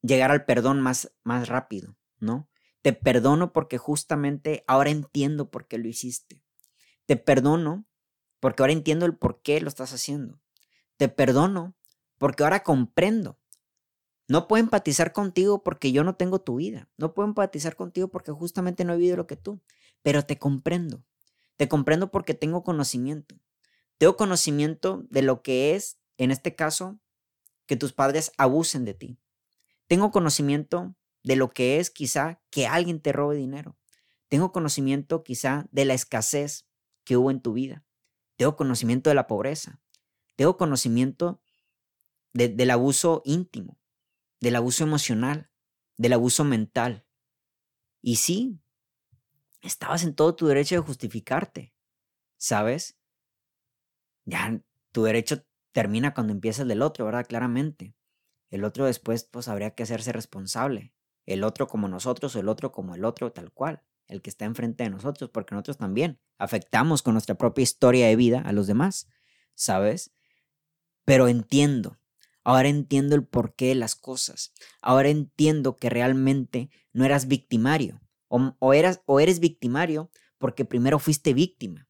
[0.00, 2.48] Llegar al perdón más, más rápido, ¿no?
[2.80, 6.45] Te perdono porque justamente ahora entiendo por qué lo hiciste.
[7.06, 7.86] Te perdono
[8.40, 10.40] porque ahora entiendo el por qué lo estás haciendo.
[10.96, 11.74] Te perdono
[12.18, 13.38] porque ahora comprendo.
[14.28, 16.90] No puedo empatizar contigo porque yo no tengo tu vida.
[16.96, 19.60] No puedo empatizar contigo porque justamente no he vivido lo que tú.
[20.02, 21.04] Pero te comprendo.
[21.56, 23.38] Te comprendo porque tengo conocimiento.
[23.98, 26.98] Tengo conocimiento de lo que es, en este caso,
[27.66, 29.18] que tus padres abusen de ti.
[29.86, 33.76] Tengo conocimiento de lo que es quizá que alguien te robe dinero.
[34.28, 36.65] Tengo conocimiento quizá de la escasez
[37.06, 37.86] que hubo en tu vida.
[38.36, 39.80] Tengo conocimiento de la pobreza.
[40.34, 41.40] Tengo conocimiento
[42.34, 43.78] del abuso íntimo,
[44.40, 45.50] del abuso emocional,
[45.96, 47.06] del abuso mental.
[48.02, 48.60] Y sí,
[49.62, 51.74] estabas en todo tu derecho de justificarte,
[52.36, 52.98] ¿sabes?
[54.26, 54.60] Ya
[54.92, 57.26] tu derecho termina cuando empieza el del otro, ¿verdad?
[57.26, 57.94] Claramente.
[58.50, 60.92] El otro después, pues habría que hacerse responsable.
[61.24, 63.82] El otro como nosotros o el otro como el otro, tal cual.
[64.06, 68.16] El que está enfrente de nosotros, porque nosotros también afectamos con nuestra propia historia de
[68.16, 69.08] vida a los demás,
[69.54, 70.12] ¿sabes?
[71.04, 71.98] Pero entiendo,
[72.44, 74.52] ahora entiendo el porqué de las cosas.
[74.82, 81.34] Ahora entiendo que realmente no eras victimario, o, eras, o eres victimario porque primero fuiste
[81.34, 81.88] víctima.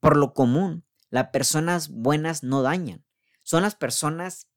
[0.00, 3.04] Por lo común, las personas buenas no dañan.
[3.42, 4.48] Son las personas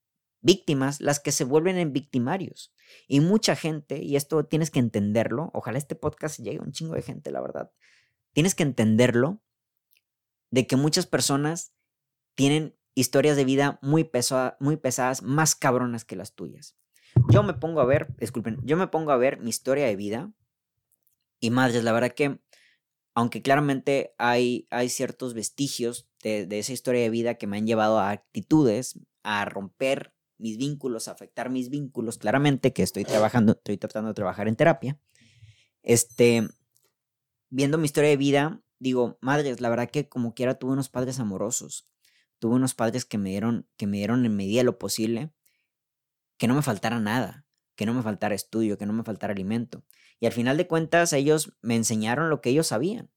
[0.41, 2.73] víctimas las que se vuelven en victimarios.
[3.07, 6.95] Y mucha gente, y esto tienes que entenderlo, ojalá este podcast llegue a un chingo
[6.95, 7.71] de gente, la verdad.
[8.33, 9.41] Tienes que entenderlo
[10.51, 11.73] de que muchas personas
[12.35, 14.09] tienen historias de vida muy,
[14.59, 16.75] muy pesadas, más cabronas que las tuyas.
[17.29, 20.31] Yo me pongo a ver, disculpen, yo me pongo a ver mi historia de vida
[21.39, 22.39] y madres, la verdad que,
[23.15, 27.99] aunque claramente hay, hay ciertos vestigios de, esa historia de vida que me han llevado
[27.99, 34.09] a actitudes, a romper mis vínculos, afectar mis vínculos, claramente que estoy trabajando, estoy tratando
[34.09, 34.99] de trabajar en terapia.
[35.83, 36.47] Este,
[37.49, 41.19] viendo mi historia de vida, digo, madres, la verdad que como quiera tuve unos padres
[41.19, 41.87] amorosos,
[42.39, 45.31] tuve unos padres que me dieron, que me dieron en medida lo posible,
[46.37, 49.83] que no me faltara nada, que no me faltara estudio, que no me faltara alimento.
[50.19, 53.11] Y al final de cuentas ellos me enseñaron lo que ellos sabían,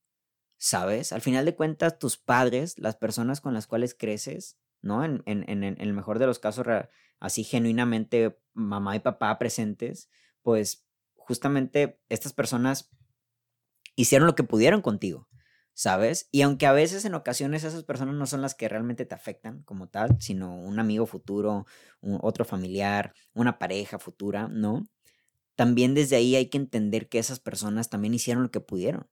[0.59, 1.13] ¿sabes?
[1.13, 5.05] Al final de cuentas tus padres, las personas con las cuales creces, ¿no?
[5.05, 6.67] En, en, en, en el mejor de los casos,
[7.21, 10.11] así genuinamente mamá y papá presentes,
[10.43, 12.91] pues justamente estas personas
[13.97, 15.29] hicieron lo que pudieron contigo,
[15.73, 16.29] ¿sabes?
[16.33, 19.63] Y aunque a veces en ocasiones esas personas no son las que realmente te afectan
[19.63, 21.67] como tal, sino un amigo futuro,
[22.01, 24.87] otro familiar, una pareja futura, ¿no?
[25.57, 29.09] también desde ahí hay que entender que esas personas también hicieron lo que pudieron,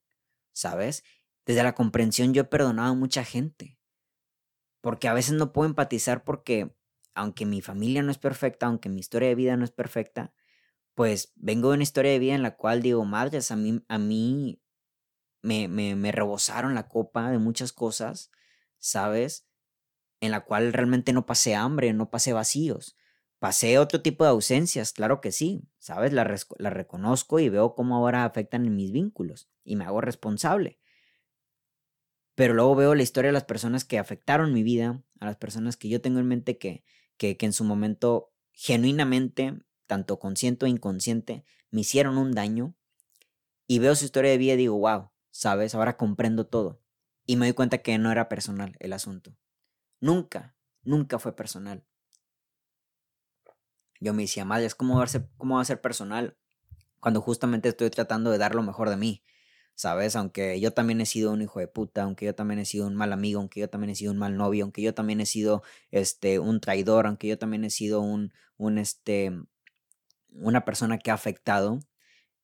[0.52, 1.04] ¿sabes?
[1.46, 3.78] Desde la comprensión yo he perdonado a mucha gente,
[4.80, 6.74] porque a veces no puedo empatizar porque
[7.14, 10.32] aunque mi familia no es perfecta, aunque mi historia de vida no es perfecta,
[10.94, 13.98] pues vengo de una historia de vida en la cual digo, madres, a mí, a
[13.98, 14.60] mí
[15.42, 18.30] me, me, me rebosaron la copa de muchas cosas,
[18.78, 19.46] ¿sabes?
[20.20, 22.96] En la cual realmente no pasé hambre, no pasé vacíos.
[23.38, 26.12] Pasé otro tipo de ausencias, claro que sí, ¿sabes?
[26.12, 30.79] La, la, reconozco y veo cómo ahora afectan en mis vínculos y me hago responsable.
[32.34, 35.76] Pero luego veo la historia de las personas que afectaron mi vida, a las personas
[35.76, 36.84] que yo tengo en mente que,
[37.16, 42.74] que, en su momento genuinamente, tanto consciente o inconsciente, me hicieron un daño
[43.66, 45.74] y veo su historia de vida y digo, wow, ¿sabes?
[45.74, 46.82] Ahora comprendo todo.
[47.26, 49.36] Y me doy cuenta que no era personal el asunto.
[50.00, 51.84] Nunca, nunca fue personal
[54.00, 56.36] yo me decía, madre, ¿cómo va, a ser, ¿cómo va a ser personal
[57.00, 59.22] cuando justamente estoy tratando de dar lo mejor de mí?
[59.80, 60.14] ¿Sabes?
[60.14, 62.94] Aunque yo también he sido un hijo de puta, aunque yo también he sido un
[62.94, 65.62] mal amigo, aunque yo también he sido un mal novio, aunque yo también he sido
[65.90, 69.32] este, un traidor, aunque yo también he sido un, un este,
[70.32, 71.80] una persona que ha afectado,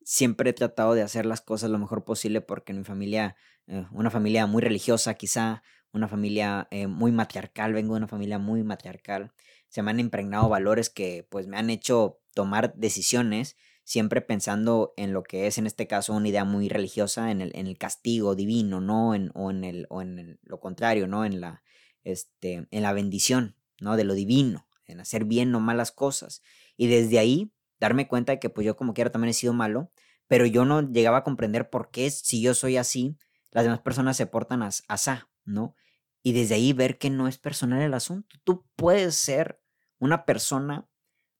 [0.02, 4.10] siempre he tratado de hacer las cosas lo mejor posible porque mi familia, eh, una
[4.10, 9.34] familia muy religiosa quizá, una familia eh, muy matriarcal, vengo de una familia muy matriarcal,
[9.68, 15.12] se me han impregnado valores que pues me han hecho tomar decisiones siempre pensando en
[15.12, 18.34] lo que es en este caso una idea muy religiosa, en el, en el castigo
[18.34, 19.14] divino, ¿no?
[19.14, 21.24] En, o en, el, o en lo contrario, ¿no?
[21.24, 21.62] En la,
[22.02, 23.96] este, en la bendición, ¿no?
[23.96, 26.42] De lo divino, en hacer bien o malas cosas.
[26.76, 29.92] Y desde ahí darme cuenta de que pues yo como quiera también he sido malo,
[30.26, 33.16] pero yo no llegaba a comprender por qué si yo soy así,
[33.52, 35.76] las demás personas se portan asá, ¿no?
[36.24, 38.36] Y desde ahí ver que no es personal el asunto.
[38.42, 39.60] Tú puedes ser
[40.00, 40.88] una persona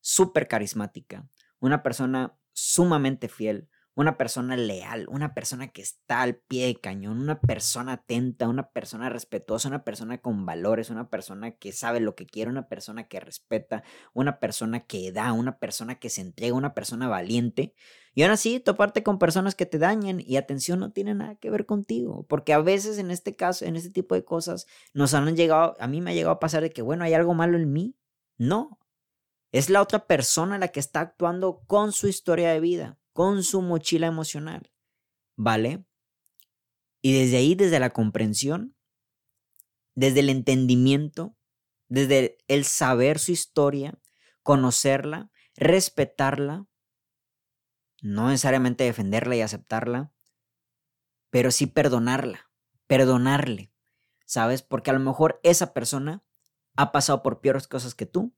[0.01, 1.29] súper carismática,
[1.61, 7.19] una persona sumamente fiel, una persona leal, una persona que está al pie de cañón,
[7.19, 12.15] una persona atenta, una persona respetuosa, una persona con valores, una persona que sabe lo
[12.15, 16.55] que quiere, una persona que respeta, una persona que da, una persona que se entrega,
[16.55, 17.75] una persona valiente.
[18.15, 21.49] Y aún así, toparte con personas que te dañan y atención no tiene nada que
[21.49, 25.35] ver contigo, porque a veces en este caso, en este tipo de cosas, nos han
[25.37, 27.73] llegado, a mí me ha llegado a pasar de que, bueno, hay algo malo en
[27.73, 27.97] mí.
[28.37, 28.79] No,
[29.59, 33.63] es la otra persona la que está actuando con su historia de vida con su
[33.63, 34.71] mochila emocional.
[35.37, 35.87] ¿Vale?
[37.01, 38.77] Y desde ahí, desde la comprensión,
[39.95, 41.35] desde el entendimiento,
[41.89, 43.99] desde el saber su historia,
[44.43, 46.67] conocerla, respetarla,
[48.03, 50.13] no necesariamente defenderla y aceptarla,
[51.31, 52.51] pero sí perdonarla,
[52.87, 53.73] perdonarle,
[54.27, 54.61] ¿sabes?
[54.61, 56.23] Porque a lo mejor esa persona
[56.77, 58.36] ha pasado por peores cosas que tú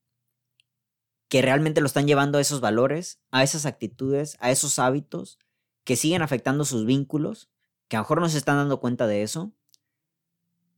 [1.29, 5.39] que realmente lo están llevando a esos valores, a esas actitudes, a esos hábitos
[5.85, 7.51] que siguen afectando sus vínculos,
[7.87, 9.53] que a lo mejor no se están dando cuenta de eso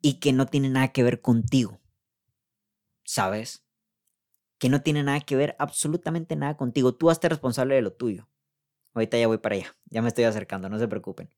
[0.02, 1.80] y que no tienen nada que ver contigo.
[3.04, 3.64] ¿Sabes?
[4.58, 6.94] Que no tiene nada que ver absolutamente nada contigo.
[6.94, 8.28] Tú hazte responsable de lo tuyo.
[8.92, 11.30] Ahorita ya voy para allá, ya me estoy acercando, no se preocupen.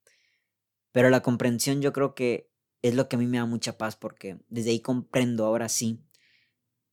[0.91, 3.95] Pero la comprensión yo creo que es lo que a mí me da mucha paz
[3.97, 6.03] porque desde ahí comprendo ahora sí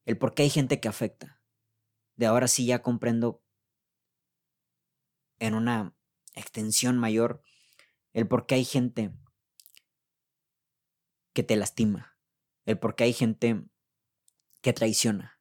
[0.05, 1.38] el por qué hay gente que afecta
[2.19, 3.41] de ahora sí ya comprendo
[5.39, 5.95] en una
[6.36, 7.41] extensión mayor
[8.12, 9.13] el por qué hay gente
[11.32, 12.17] que te lastima,
[12.65, 13.63] el por qué hay gente
[14.62, 15.39] que traiciona,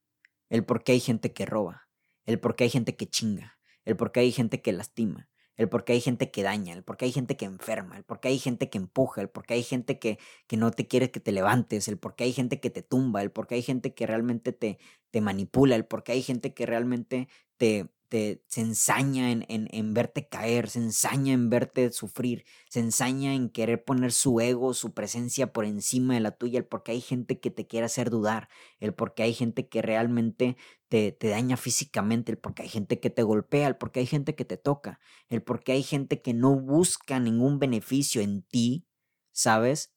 [0.50, 1.88] el por qué hay gente que roba,
[2.26, 5.28] el por qué hay gente que chinga, el por qué hay gente que lastima,
[5.58, 8.04] el por qué hay gente que daña, el por qué hay gente que enferma, el
[8.04, 10.86] por qué hay gente que empuja, el por qué hay gente que, que no te
[10.86, 13.56] quiere que te levantes, el por qué hay gente que te tumba, el por qué
[13.56, 14.78] hay gente que realmente te,
[15.10, 19.92] te manipula, el por qué hay gente que realmente te, se ensaña en, en, en,
[19.92, 24.94] verte caer, se ensaña en verte sufrir, se ensaña en querer poner su ego, su
[24.94, 28.48] presencia por encima de la tuya, el porque hay gente que te quiere hacer dudar,
[28.80, 30.56] el porque hay gente que realmente
[30.88, 34.34] te, te daña físicamente, el porque hay gente que te golpea, el porque hay gente
[34.34, 38.86] que te toca, el porque hay gente que no busca ningún beneficio en ti,
[39.32, 39.92] ¿sabes?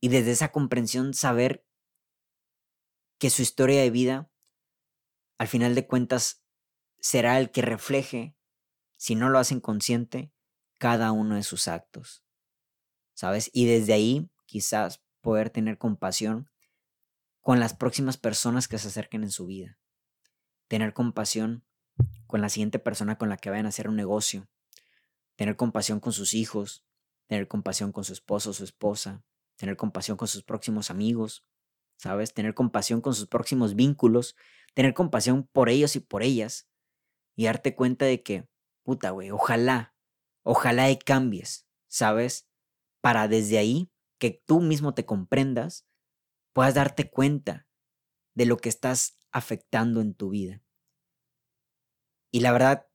[0.00, 1.64] Y desde esa comprensión saber
[3.18, 4.30] que su historia de vida,
[5.38, 6.45] al final de cuentas,
[7.06, 8.34] será el que refleje,
[8.96, 10.32] si no lo hacen consciente,
[10.76, 12.24] cada uno de sus actos.
[13.14, 13.48] ¿Sabes?
[13.52, 16.50] Y desde ahí quizás poder tener compasión
[17.42, 19.78] con las próximas personas que se acerquen en su vida.
[20.66, 21.64] Tener compasión
[22.26, 24.48] con la siguiente persona con la que vayan a hacer un negocio.
[25.36, 26.84] Tener compasión con sus hijos.
[27.28, 29.22] Tener compasión con su esposo o su esposa.
[29.54, 31.46] Tener compasión con sus próximos amigos.
[31.98, 32.34] ¿Sabes?
[32.34, 34.34] Tener compasión con sus próximos vínculos.
[34.74, 36.66] Tener compasión por ellos y por ellas
[37.36, 38.48] y darte cuenta de que,
[38.82, 39.94] puta, güey, ojalá,
[40.42, 42.48] ojalá y cambies, ¿sabes?
[43.00, 45.86] Para desde ahí, que tú mismo te comprendas,
[46.54, 47.68] puedas darte cuenta
[48.34, 50.62] de lo que estás afectando en tu vida.
[52.32, 52.88] Y la verdad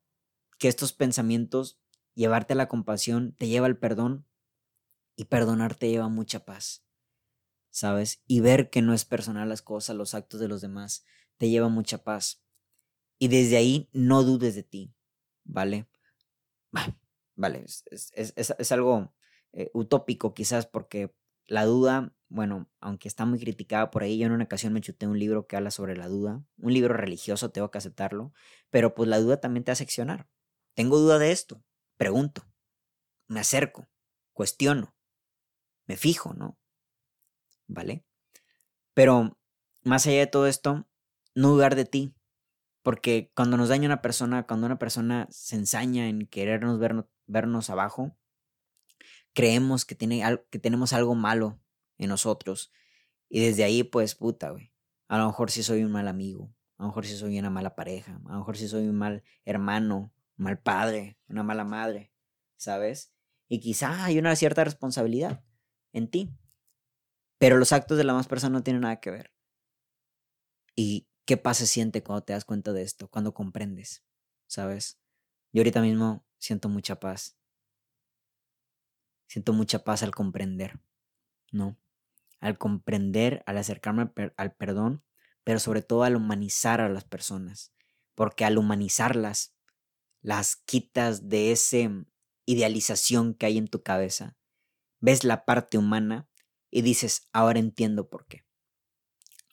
[0.58, 1.80] que estos pensamientos,
[2.14, 4.26] llevarte a la compasión, te lleva al perdón
[5.16, 6.84] y perdonar te lleva mucha paz,
[7.70, 8.22] ¿sabes?
[8.26, 11.04] Y ver que no es personal las cosas, los actos de los demás,
[11.38, 12.42] te lleva mucha paz.
[13.22, 14.92] Y desde ahí no dudes de ti,
[15.44, 15.86] ¿vale?
[17.36, 19.14] Vale, es, algo
[19.52, 21.14] eh, utópico quizás porque
[21.46, 25.06] la duda, bueno, aunque está muy criticada por ahí, yo en una ocasión me chuté
[25.06, 28.32] un libro que habla sobre la duda, un libro religioso, tengo que aceptarlo,
[28.70, 30.28] pero pues la duda también te hace accionar.
[30.74, 31.62] Tengo duda de esto,
[31.96, 32.42] pregunto,
[33.28, 33.88] me acerco,
[34.32, 34.96] cuestiono,
[35.86, 36.58] me fijo, ¿no?
[37.68, 38.04] ¿Vale?
[38.94, 39.38] Pero
[39.84, 40.88] más allá de todo esto,
[41.36, 42.16] no dudar de ti,
[42.82, 47.70] porque cuando nos daña una persona, cuando una persona se ensaña en querernos vernos, vernos
[47.70, 48.16] abajo,
[49.32, 51.60] creemos que, tiene, que tenemos algo malo
[51.98, 52.72] en nosotros.
[53.28, 54.72] Y desde ahí, pues, puta, güey.
[55.08, 56.54] A lo mejor sí soy un mal amigo.
[56.78, 58.20] A lo mejor sí soy una mala pareja.
[58.26, 62.12] A lo mejor sí soy un mal hermano, un mal padre, una mala madre.
[62.56, 63.14] ¿Sabes?
[63.48, 65.44] Y quizá hay una cierta responsabilidad
[65.92, 66.30] en ti.
[67.38, 69.32] Pero los actos de la más persona no tienen nada que ver.
[70.74, 74.04] Y qué paz se siente cuando te das cuenta de esto, cuando comprendes,
[74.46, 74.98] ¿sabes?
[75.52, 77.36] Yo ahorita mismo siento mucha paz.
[79.26, 80.80] Siento mucha paz al comprender,
[81.50, 81.78] ¿no?
[82.40, 85.04] Al comprender, al acercarme al, perdón,
[85.44, 87.72] pero sobre todo al humanizar a las personas.
[88.14, 89.54] Porque al humanizarlas,
[90.20, 91.78] las quitas de esa
[92.46, 94.36] idealización que hay en tu cabeza.
[95.00, 96.28] Ves la parte humana
[96.70, 98.44] y dices, ahora entiendo por qué.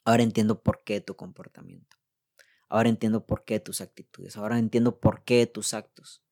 [0.09, 1.97] Ahora entiendo por qué tu comportamiento.
[2.67, 4.37] Ahora entiendo por qué tus actitudes.
[4.37, 6.23] Ahora entiendo por qué tus actos.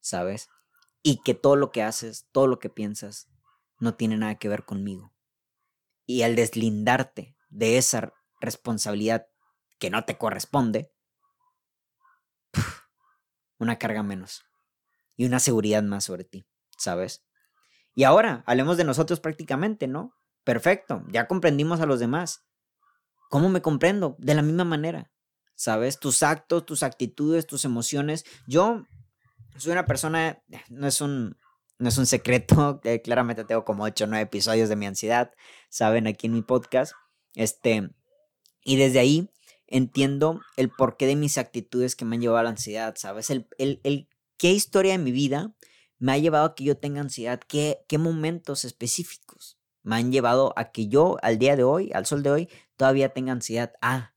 [0.00, 0.48] ¿Sabes?
[1.06, 3.28] y que todo lo que haces, todo lo que piensas,
[3.78, 5.12] no tiene nada que ver conmigo.
[6.06, 9.28] Y al deslindarte de esa responsabilidad
[9.78, 10.90] que no te corresponde,
[13.58, 14.44] una carga menos
[15.14, 16.46] y una seguridad más sobre ti,
[16.78, 17.22] ¿sabes?
[17.94, 20.16] Y ahora, hablemos de nosotros prácticamente, ¿no?
[20.42, 22.46] Perfecto, ya comprendimos a los demás.
[23.30, 24.16] ¿Cómo me comprendo?
[24.18, 25.10] De la misma manera,
[25.54, 25.98] ¿sabes?
[25.98, 28.24] Tus actos, tus actitudes, tus emociones.
[28.46, 28.84] Yo
[29.56, 31.36] soy una persona, no es un,
[31.78, 35.32] no es un secreto, claramente tengo como 8 o 9 episodios de mi ansiedad,
[35.68, 36.06] ¿saben?
[36.06, 36.92] Aquí en mi podcast.
[37.34, 37.90] Este,
[38.62, 39.30] y desde ahí
[39.66, 43.30] entiendo el porqué de mis actitudes que me han llevado a la ansiedad, ¿sabes?
[43.30, 45.54] El, el, el qué historia de mi vida
[45.98, 50.52] me ha llevado a que yo tenga ansiedad, qué, qué momentos específicos me han llevado
[50.56, 53.74] a que yo al día de hoy, al sol de hoy, todavía tenga ansiedad.
[53.80, 54.14] Ah,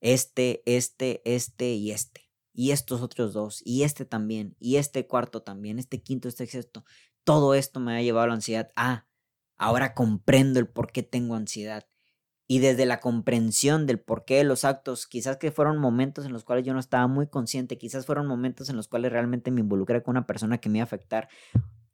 [0.00, 2.30] este, este, este y este.
[2.54, 3.60] Y estos otros dos.
[3.64, 4.56] Y este también.
[4.58, 5.78] Y este cuarto también.
[5.78, 6.84] Este quinto, este sexto.
[7.24, 8.70] Todo esto me ha llevado a la ansiedad.
[8.76, 9.06] Ah,
[9.58, 11.86] ahora comprendo el por qué tengo ansiedad
[12.48, 16.44] y desde la comprensión del porqué de los actos, quizás que fueron momentos en los
[16.44, 20.02] cuales yo no estaba muy consciente, quizás fueron momentos en los cuales realmente me involucré
[20.02, 21.28] con una persona que me iba a afectar,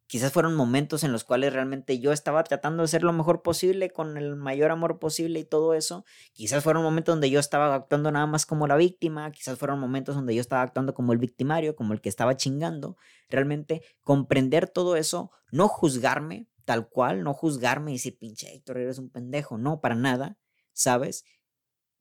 [0.07, 3.89] quizás fueron momentos en los cuales realmente yo estaba tratando de ser lo mejor posible,
[3.89, 8.11] con el mayor amor posible y todo eso, quizás fueron momentos donde yo estaba actuando
[8.11, 11.75] nada más como la víctima, quizás fueron momentos donde yo estaba actuando como el victimario,
[11.75, 12.97] como el que estaba chingando,
[13.29, 18.97] realmente comprender todo eso, no juzgarme, tal cual, no juzgarme y decir, pinche Héctor, eres
[18.97, 19.57] un pendejo.
[19.57, 20.37] No, para nada.
[20.73, 21.23] ¿sabes?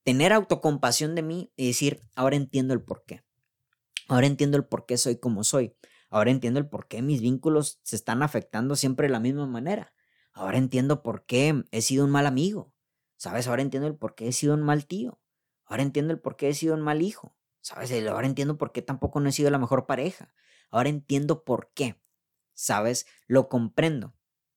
[0.03, 3.23] Tener autocompasión de mí y decir, ahora entiendo el por qué.
[4.09, 5.75] Ahora entiendo el por qué soy como soy.
[6.13, 9.95] Ahora entiendo el por qué mis vínculos se están afectando siempre de la misma manera.
[10.35, 12.75] Ahora entiendo por qué he sido un mal amigo.
[13.17, 13.49] ¿Sabes?
[13.49, 15.23] Ahora entiendo el por qué he sido un mal tío.
[15.65, 17.35] Ahora entiendo el por qué he sido un mal hijo.
[17.63, 17.91] ¿Sabes?
[18.07, 20.35] Ahora entiendo por qué tampoco no he sido la mejor pareja.
[20.71, 21.99] Ahora entiendo por qué.
[22.53, 23.07] ¿Sabes?
[23.27, 24.15] Lo comprendo.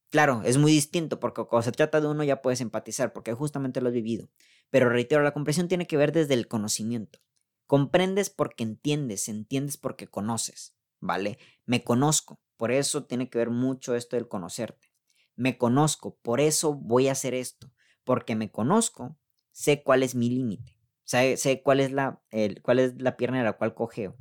[0.10, 3.80] Claro, es muy distinto porque cuando se trata de uno ya puedes empatizar porque justamente
[3.80, 4.30] lo has vivido.
[4.72, 7.20] Pero reitero, la comprensión tiene que ver desde el conocimiento.
[7.66, 11.38] Comprendes porque entiendes, entiendes porque conoces, ¿vale?
[11.66, 14.94] Me conozco, por eso tiene que ver mucho esto del conocerte.
[15.36, 17.72] Me conozco, por eso voy a hacer esto,
[18.04, 19.18] porque me conozco,
[19.52, 23.40] sé cuál es mi límite, sé, sé, cuál, es la, el, cuál es la pierna
[23.40, 24.16] de la cual cogeo,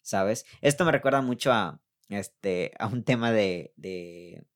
[0.00, 0.46] ¿sabes?
[0.62, 4.46] Esto me recuerda mucho a, este, a un tema de, de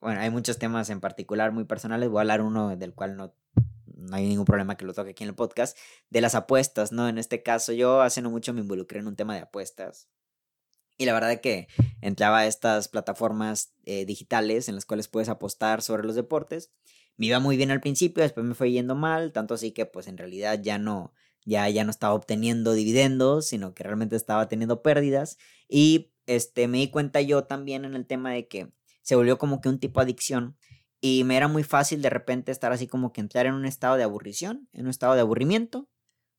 [0.00, 3.34] bueno, hay muchos temas en particular muy personales, voy a hablar uno del cual no,
[3.98, 5.76] no hay ningún problema que lo toque aquí en el podcast,
[6.10, 7.08] de las apuestas, ¿no?
[7.08, 10.08] En este caso, yo hace no mucho me involucré en un tema de apuestas.
[10.98, 11.68] Y la verdad es que
[12.00, 16.72] entraba a estas plataformas eh, digitales en las cuales puedes apostar sobre los deportes.
[17.16, 20.08] Me iba muy bien al principio, después me fue yendo mal, tanto así que pues
[20.08, 21.12] en realidad ya no,
[21.44, 25.38] ya, ya no estaba obteniendo dividendos, sino que realmente estaba teniendo pérdidas.
[25.68, 29.60] Y este, me di cuenta yo también en el tema de que se volvió como
[29.60, 30.56] que un tipo de adicción
[31.00, 33.96] y me era muy fácil de repente estar así como que entrar en un estado
[33.96, 35.88] de aburrición, en un estado de aburrimiento,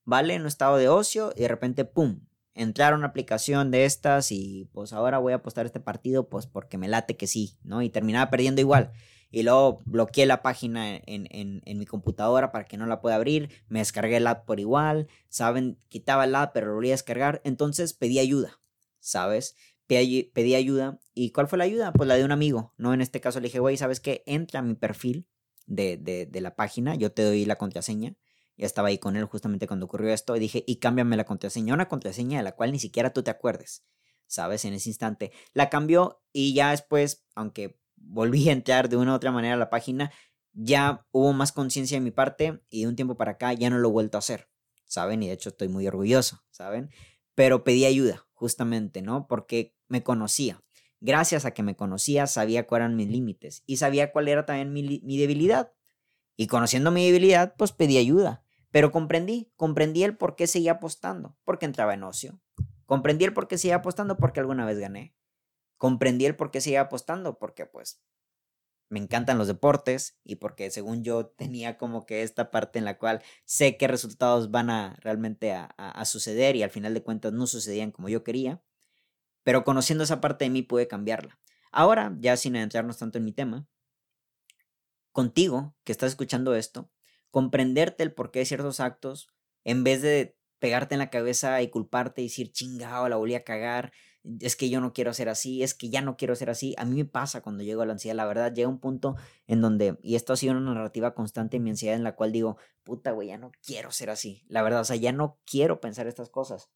[0.04, 0.34] ¿vale?
[0.34, 2.22] En un estado de ocio y de repente, ¡pum!
[2.54, 6.46] Entrar a una aplicación de estas y pues ahora voy a apostar este partido pues
[6.48, 7.82] porque me late que sí, ¿no?
[7.82, 8.92] Y terminaba perdiendo igual.
[9.32, 13.16] Y luego bloqueé la página en, en, en mi computadora para que no la pueda
[13.16, 13.50] abrir.
[13.68, 15.08] Me descargué el app por igual.
[15.30, 15.78] ¿Saben?
[15.88, 17.42] Quitaba el app pero lo volví a descargar.
[17.44, 18.60] Entonces pedí ayuda,
[19.00, 19.56] ¿sabes?
[19.90, 21.00] pedí, ayuda.
[21.16, 21.92] ¿Y cuál fue la ayuda?
[21.92, 22.94] Pues la de un amigo, ¿no?
[22.94, 24.24] En este caso le dije, güey, ¿sabes qué?
[24.28, 25.28] Entra a mi perfil
[25.66, 28.16] de, de, de la página, yo te doy la contraseña.
[28.60, 31.74] Ya estaba ahí con él justamente cuando ocurrió esto y dije, y cámbiame la contraseña,
[31.74, 33.86] una contraseña de la cual ni siquiera tú te acuerdes,
[34.28, 34.66] ¿sabes?
[34.66, 35.32] En ese instante.
[35.54, 39.58] La cambió y ya después, aunque volví a entrar de una u otra manera a
[39.58, 40.12] la página,
[40.52, 43.78] ya hubo más conciencia de mi parte y de un tiempo para acá ya no
[43.78, 44.50] lo he vuelto a hacer,
[44.84, 45.24] ¿saben?
[45.24, 46.90] Y de hecho estoy muy orgulloso, ¿saben?
[47.36, 49.26] Pero pedí ayuda, justamente, ¿no?
[49.28, 50.62] Porque me conocía.
[51.00, 54.74] Gracias a que me conocía, sabía cuáles eran mis límites y sabía cuál era también
[54.74, 55.72] mi, mi debilidad.
[56.36, 58.44] Y conociendo mi debilidad, pues pedí ayuda.
[58.72, 62.40] Pero comprendí, comprendí el por qué seguía apostando, porque entraba en ocio.
[62.86, 65.16] Comprendí el por qué seguía apostando, porque alguna vez gané.
[65.78, 68.02] Comprendí el por qué seguía apostando, porque pues
[68.90, 72.98] me encantan los deportes y porque según yo tenía como que esta parte en la
[72.98, 77.32] cual sé qué resultados van a realmente a, a, suceder y al final de cuentas
[77.32, 78.64] no sucedían como yo quería,
[79.44, 81.40] pero conociendo esa parte de mí pude cambiarla.
[81.72, 83.68] Ahora, ya sin adentrarnos tanto en mi tema,
[85.12, 86.90] contigo que estás escuchando esto,
[87.32, 89.30] comprenderte el porqué de ciertos actos,
[89.64, 93.44] en vez de pegarte en la cabeza y culparte y decir, chingado, la volví a
[93.44, 93.92] cagar,
[94.42, 96.76] es que yo no quiero ser así, es que ya no quiero ser así.
[96.78, 99.16] A mí me pasa cuando llego a la ansiedad, la verdad, llega un punto
[99.48, 102.32] en donde, y esto ha sido una narrativa constante en mi ansiedad en la cual
[102.32, 104.44] digo, puta, güey, ya no quiero ser así.
[104.48, 106.70] La verdad, o sea, ya no quiero pensar estas cosas.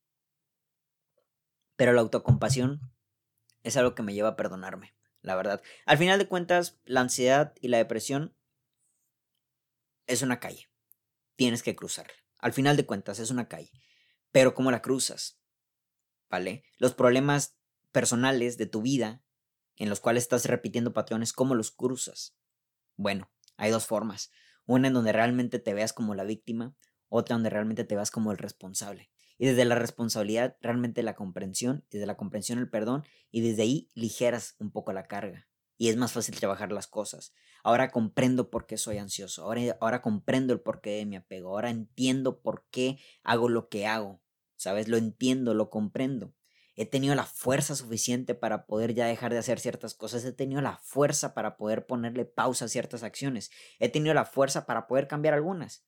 [1.76, 2.80] Pero la autocompasión
[3.64, 5.62] es algo que me lleva a perdonarme, la verdad.
[5.86, 8.36] Al final de cuentas, la ansiedad y la depresión
[10.08, 10.70] es una calle.
[11.36, 12.14] Tienes que cruzarla.
[12.40, 13.72] Al final de cuentas, es una calle.
[14.32, 15.40] Pero ¿cómo la cruzas?
[16.30, 16.64] ¿Vale?
[16.78, 17.58] Los problemas
[17.92, 19.24] personales de tu vida,
[19.78, 22.36] en los cuales estás repitiendo patrones, ¿cómo los cruzas?
[22.96, 24.32] Bueno, hay dos formas.
[24.66, 26.76] Una en donde realmente te veas como la víctima,
[27.10, 29.12] otra donde realmente te veas como el responsable.
[29.38, 33.90] Y desde la responsabilidad, realmente la comprensión, desde la comprensión el perdón, y desde ahí
[33.94, 35.48] ligeras un poco la carga.
[35.78, 37.34] Y es más fácil trabajar las cosas.
[37.64, 39.44] Ahora comprendo por qué soy ansioso.
[39.44, 41.50] Ahora, ahora comprendo el porqué de mi apego.
[41.50, 44.22] Ahora entiendo por qué hago lo que hago.
[44.56, 44.88] ¿Sabes?
[44.88, 46.34] Lo entiendo, lo comprendo.
[46.76, 50.26] He tenido la fuerza suficiente para poder ya dejar de hacer ciertas cosas.
[50.26, 53.52] He tenido la fuerza para poder ponerle pausa a ciertas acciones.
[53.80, 55.86] He tenido la fuerza para poder cambiar algunas.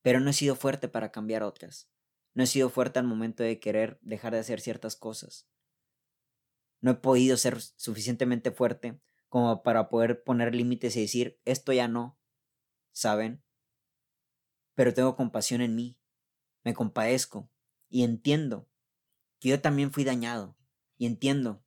[0.00, 1.90] Pero no he sido fuerte para cambiar otras.
[2.34, 5.51] No he sido fuerte al momento de querer dejar de hacer ciertas cosas.
[6.82, 11.88] No he podido ser suficientemente fuerte como para poder poner límites y decir, esto ya
[11.88, 12.18] no,
[12.90, 13.42] ¿saben?
[14.74, 15.96] Pero tengo compasión en mí,
[16.64, 17.50] me compadezco
[17.88, 18.68] y entiendo
[19.38, 20.58] que yo también fui dañado
[20.98, 21.64] y entiendo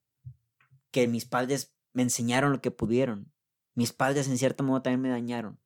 [0.90, 3.32] que mis padres me enseñaron lo que pudieron.
[3.74, 5.60] Mis padres en cierto modo también me dañaron,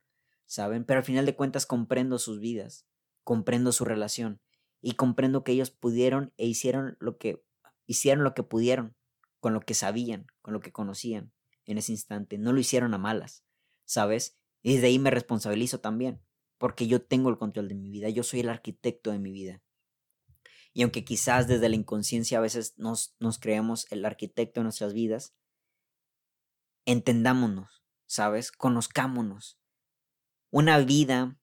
[0.46, 0.84] ¿saben?
[0.84, 2.86] Pero al final de cuentas comprendo sus vidas,
[3.24, 4.40] comprendo su relación
[4.80, 7.44] y comprendo que ellos pudieron e hicieron lo que
[7.86, 8.96] hicieron lo que pudieron
[9.40, 11.32] con lo que sabían, con lo que conocían
[11.64, 12.38] en ese instante.
[12.38, 13.44] No lo hicieron a malas,
[13.84, 14.38] ¿sabes?
[14.62, 16.20] Y desde ahí me responsabilizo también,
[16.58, 19.62] porque yo tengo el control de mi vida, yo soy el arquitecto de mi vida.
[20.72, 24.92] Y aunque quizás desde la inconsciencia a veces nos, nos creemos el arquitecto de nuestras
[24.92, 25.34] vidas,
[26.84, 28.52] entendámonos, ¿sabes?
[28.52, 29.58] Conozcámonos.
[30.50, 31.38] Una vida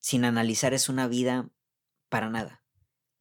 [0.00, 1.50] sin analizar es una vida
[2.08, 2.63] para nada.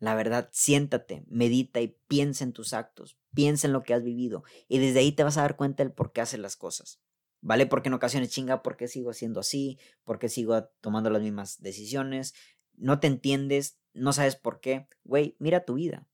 [0.04, 4.44] La verdad, siéntate, medita y piensa en tus actos, piensa en lo que has vivido
[4.68, 7.00] y desde ahí te vas a dar cuenta del por qué haces las cosas.
[7.40, 7.68] ¿Vale?
[7.68, 9.80] Porque en ocasiones chinga, ¿por qué sigo haciendo así?
[10.04, 12.34] ¿Por qué sigo tomando las mismas decisiones?
[12.74, 14.90] No te entiendes, no sabes por qué.
[15.06, 16.06] Güey, mira tu vida,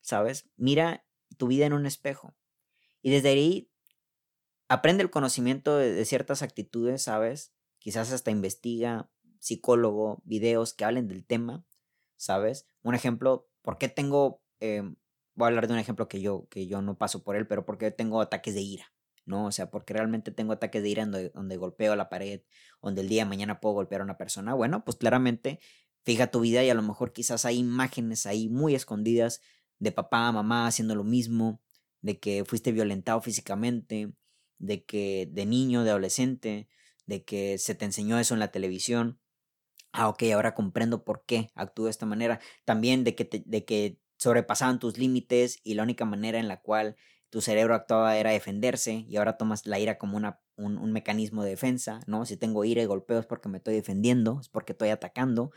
[0.00, 0.50] ¿sabes?
[0.56, 1.06] Mira
[1.38, 2.34] tu vida en un espejo.
[3.00, 3.70] Y desde ahí
[4.66, 7.54] aprende el conocimiento de, de ciertas actitudes, ¿sabes?
[7.78, 9.08] Quizás hasta investiga,
[9.38, 11.64] psicólogo, videos que hablen del tema
[12.20, 12.68] ¿sabes?
[12.82, 14.96] Un ejemplo, ¿por qué tengo, em,
[15.34, 17.64] voy a hablar de un ejemplo que yo, que yo no paso por él, pero
[17.64, 18.92] ¿por qué tengo ataques de ira?
[19.24, 19.46] ¿No?
[19.46, 22.42] O sea, porque realmente tengo ataques de ira donde, donde golpeo la pared,
[22.82, 24.54] donde el día de mañana puedo golpear a una persona.
[24.54, 25.60] Bueno, pues claramente
[26.04, 29.40] fija tu vida y a lo mejor quizás hay imágenes ahí muy escondidas
[29.78, 31.62] de papá, mamá haciendo lo mismo,
[32.02, 34.12] de que fuiste violentado físicamente,
[34.58, 36.68] de que de niño, de adolescente,
[37.06, 39.19] de que se te enseñó eso en la televisión
[39.92, 42.40] ah, ok, ahora comprendo por qué actúo de esta manera.
[42.64, 46.96] También de que, de que sobrepasaban tus límites y la única manera en la cual
[47.30, 51.50] tu cerebro actuaba era defenderse y ahora tomas la ira como una, un, mecanismo de
[51.50, 52.26] defensa, ¿no?
[52.26, 55.52] Si tengo ira y golpeo es porque me estoy defendiendo, es porque estoy atacando.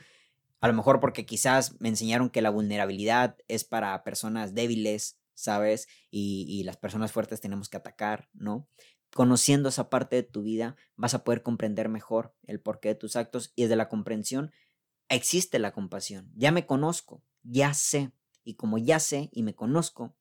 [0.61, 5.87] A lo mejor porque quizás me enseñaron que la vulnerabilidad es para personas débiles, ¿sabes?
[6.09, 8.67] Y, y las personas fuertes tenemos que atacar, ¿no?
[9.13, 13.15] Conociendo esa parte de tu vida, vas a poder comprender mejor el porqué de tus
[13.15, 14.51] actos y desde la comprensión
[15.09, 16.31] existe la compasión.
[16.35, 18.11] Ya me conozco, ya sé.
[18.43, 20.15] Y como ya sé y me conozco,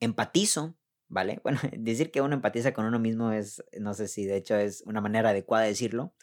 [0.00, 0.76] empatizo,
[1.08, 1.40] ¿vale?
[1.44, 4.82] Bueno, decir que uno empatiza con uno mismo es, no sé si de hecho es
[4.86, 6.14] una manera adecuada de decirlo,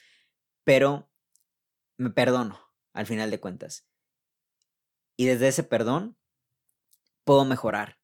[0.63, 1.09] pero
[1.97, 2.59] me perdono
[2.93, 3.87] al final de cuentas.
[5.15, 6.17] Y desde ese perdón
[7.23, 7.97] puedo mejorar.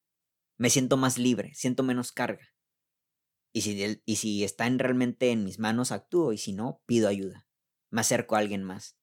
[0.58, 2.53] Me siento más libre, siento menos carga.
[3.54, 6.34] Y si, y si están realmente en mis manos, actúo.
[6.34, 7.48] Y si no, pido ayuda.
[7.90, 8.98] Me acerco a alguien más.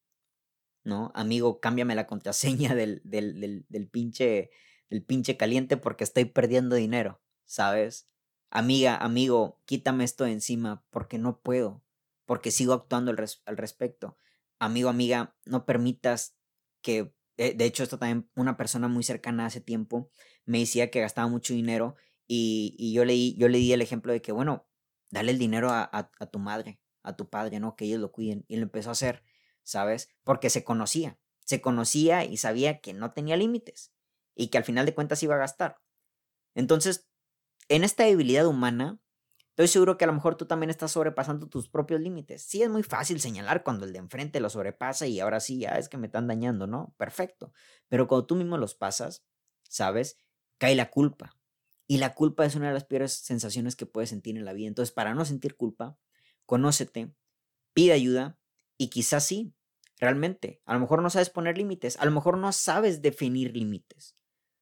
[0.83, 1.13] ¿No?
[1.15, 4.51] Amigo, cámbiame la contraseña del, del, del, pinche,
[4.89, 7.23] del pinche caliente porque estoy perdiendo dinero.
[7.45, 8.09] ¿Sabes?
[8.51, 11.83] Amiga, amigo, quítame esto de encima porque no puedo.
[12.27, 14.17] Porque sigo actuando al, al respecto.
[14.59, 16.37] Amigo, amiga, no permitas
[16.83, 20.11] que eh, de hecho, esto también una persona muy cercana hace tiempo
[20.45, 21.97] me decía que gastaba mucho dinero
[22.33, 24.65] y, yo, leí, yo le di el ejemplo de que, bueno,
[25.11, 27.75] dale el dinero a, tu madre, a tu padre, ¿no?
[27.75, 28.45] Que ellos lo cuiden.
[28.47, 29.25] Y lo empezó a hacer,
[29.65, 30.09] ¿sabes?
[30.23, 31.19] Porque se conocía.
[31.45, 33.93] Se conocía y sabía que no tenía límites.
[34.37, 35.81] Y que al final de cuentas iba a gastar.
[36.55, 37.09] Entonces,
[37.69, 39.01] en esta debilidad humana,
[39.49, 42.43] estoy seguro que a lo mejor tú también estás sobrepasando tus propios límites.
[42.43, 45.71] Sí, es muy fácil señalar cuando el de enfrente lo sobrepasa y ahora sí, ya
[45.71, 46.95] es que me están dañando, ¿no?
[46.97, 47.53] Perfecto.
[47.89, 49.27] Pero cuando tú mismo los pasas,
[49.69, 50.17] ¿sabes?
[50.59, 51.40] Cae la culpa.
[51.91, 54.69] Y la culpa es una de las peores sensaciones que puedes sentir en la vida.
[54.69, 55.99] Entonces, para no sentir culpa,
[56.47, 57.13] conócete,
[57.73, 58.39] pide ayuda
[58.79, 59.57] y quizás sí,
[59.99, 64.15] realmente, a lo mejor no sabes poner límites, a lo mejor no sabes definir límites,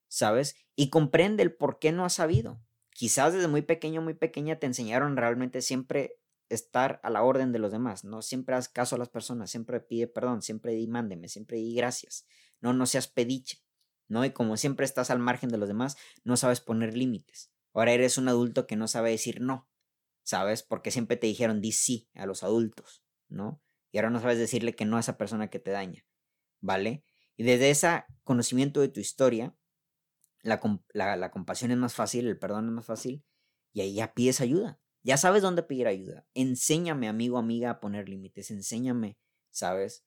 [0.08, 0.56] ¿sabes?
[0.74, 2.62] Y comprende el por qué no has sabido.
[2.92, 6.16] Quizás desde muy pequeño, muy pequeña te enseñaron realmente siempre
[6.48, 9.80] estar a la orden de los demás, no siempre haz caso a las personas, siempre
[9.80, 12.24] pide perdón, siempre di mándeme, siempre di gracias,
[12.62, 13.58] no, no seas pediche,
[14.08, 14.24] ¿no?
[14.24, 17.52] Y como siempre estás al margen de los demás, no sabes poner límites.
[17.72, 19.68] Ahora eres un adulto que no sabe decir no,
[20.22, 20.62] ¿sabes?
[20.62, 23.62] Porque siempre te dijeron di sí a los adultos, ¿no?
[23.92, 26.04] Y ahora no sabes decirle que no a esa persona que te daña,
[26.60, 27.04] ¿vale?
[27.36, 29.56] Y desde ese conocimiento de tu historia,
[30.42, 30.60] la,
[31.16, 33.24] la compasión es más fácil, el perdón es más fácil,
[33.72, 34.80] y ahí ya pides ayuda.
[35.02, 36.26] Ya sabes dónde pedir ayuda.
[36.34, 38.50] Enséñame, amigo, amiga, a poner límites.
[38.50, 39.18] Enséñame,
[39.50, 40.04] ¿sabes?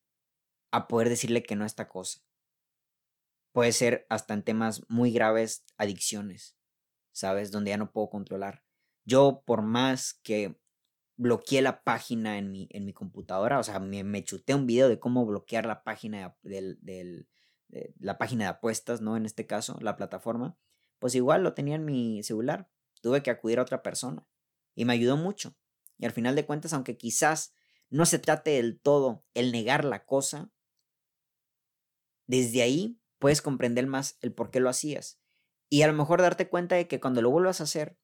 [0.71, 2.21] A poder decirle que no a esta cosa.
[3.51, 6.57] Puede ser hasta en temas muy graves, adicciones,
[7.11, 7.51] ¿sabes?
[7.51, 8.63] Donde ya no puedo controlar.
[9.03, 10.59] Yo, por más que
[11.17, 14.89] bloqueé la página en mi, en mi computadora, o sea, me, me chuté un video
[14.89, 17.27] de cómo bloquear la página del, del
[17.99, 19.15] la página de apuestas, ¿no?
[19.15, 20.57] En este caso, la plataforma,
[20.99, 22.69] pues igual lo tenía en mi celular.
[23.01, 24.27] Tuve que acudir a otra persona
[24.75, 25.55] y me ayudó mucho.
[25.97, 27.53] Y al final de cuentas, aunque quizás
[27.89, 30.51] no se trate del todo el negar la cosa,
[32.27, 35.21] desde ahí puedes comprender más el por qué lo hacías.
[35.69, 37.99] Y a lo mejor darte cuenta de que cuando lo vuelvas a hacer,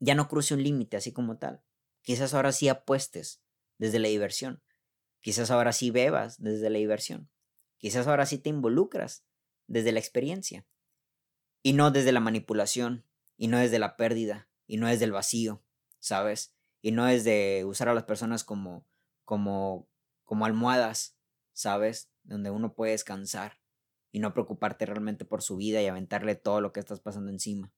[0.00, 1.62] ya no cruce un límite así como tal.
[2.00, 3.42] Quizás ahora sí apuestes
[3.76, 4.62] desde la diversión.
[5.20, 7.30] Quizás ahora sí bebas desde la diversión.
[7.76, 9.26] Quizás ahora sí te involucras
[9.66, 10.66] desde la experiencia.
[11.62, 13.04] Y no desde la manipulación,
[13.36, 15.62] y no desde la pérdida, y no es del vacío,
[15.98, 16.54] ¿sabes?
[16.80, 18.86] Y no es de usar a las personas como,
[19.26, 19.90] como,
[20.24, 21.18] como almohadas,
[21.52, 22.10] ¿sabes?
[22.22, 23.58] Donde uno puede descansar
[24.16, 27.70] y no preocuparte realmente por su vida y aventarle todo lo que estás pasando encima.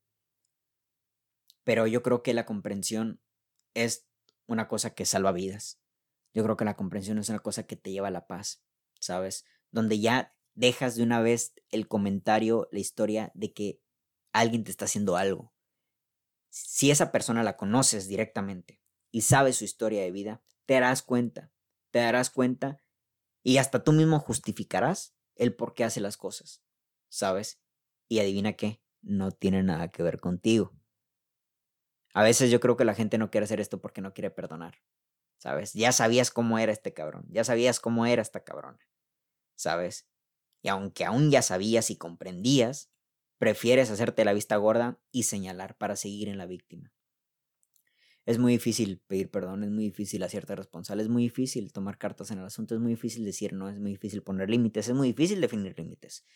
[1.65, 3.21] Pero yo creo que la comprensión
[3.75, 4.07] es
[4.47, 5.81] una cosa que salva vidas.
[6.33, 8.63] Yo creo que la comprensión es una cosa que te lleva a la paz,
[9.01, 9.47] ¿sabes?
[9.73, 13.81] Donde ya dejas de una vez el comentario, la historia de que
[14.33, 15.53] alguien te está haciendo algo
[16.51, 18.81] si esa persona la conoces directamente
[19.11, 21.53] y sabes su historia de vida, te darás cuenta,
[21.91, 22.83] te darás cuenta
[23.43, 26.63] y hasta tú mismo justificarás el por qué hace las cosas,
[27.09, 27.61] ¿sabes?
[28.09, 30.75] Y adivina qué, no tiene nada que ver contigo.
[32.15, 34.83] A veces yo creo que la gente no quiere hacer esto porque no quiere perdonar,
[35.39, 35.73] ¿sabes?
[35.73, 38.81] Ya sabías cómo era este cabrón, ya sabías cómo era esta cabrona,
[39.57, 40.09] ¿sabes?
[40.63, 42.91] Y aunque aún ya sabías y comprendías,
[43.39, 46.93] Prefieres hacerte la vista gorda y señalar para seguir en la víctima.
[48.29, 52.31] Es muy difícil pedir perdón, es muy difícil hacerte responsable, es muy difícil tomar cartas
[52.31, 55.09] en el asunto, es muy difícil decir no, es muy difícil poner límites, es muy
[55.09, 56.27] difícil definir límites.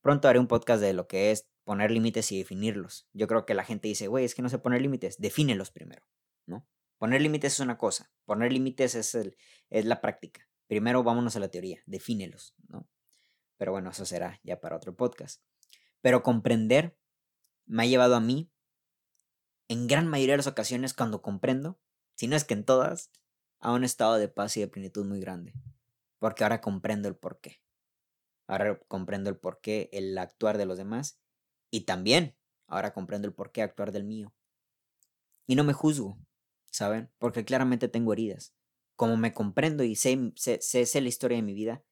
[0.00, 3.08] Pronto haré un podcast de lo que es poner límites y definirlos.
[3.14, 6.06] Yo creo que la gente dice, güey, es que no sé poner límites, defínelos primero,
[6.46, 6.68] ¿no?
[6.98, 9.36] Poner límites es una cosa, poner límites es, el,
[9.70, 10.48] es la práctica.
[10.68, 12.88] Primero vámonos a la teoría, defínelos, ¿no?
[13.56, 15.42] Pero bueno, eso será ya para otro podcast.
[16.00, 16.96] Pero comprender
[17.66, 18.52] me ha llevado a mí,
[19.70, 21.78] en gran mayoría de las ocasiones cuando comprendo,
[22.16, 23.12] si no es que en todas,
[23.60, 25.54] a un estado de paz y de plenitud muy grande.
[26.18, 27.62] Porque ahora comprendo el porqué.
[28.48, 31.20] Ahora comprendo el porqué el actuar de los demás.
[31.70, 34.34] Y también ahora comprendo el porqué actuar del mío.
[35.46, 36.18] Y no me juzgo,
[36.72, 37.12] ¿saben?
[37.18, 38.52] Porque claramente tengo heridas.
[38.96, 41.84] Como me comprendo y sé, sé, sé la historia de mi vida,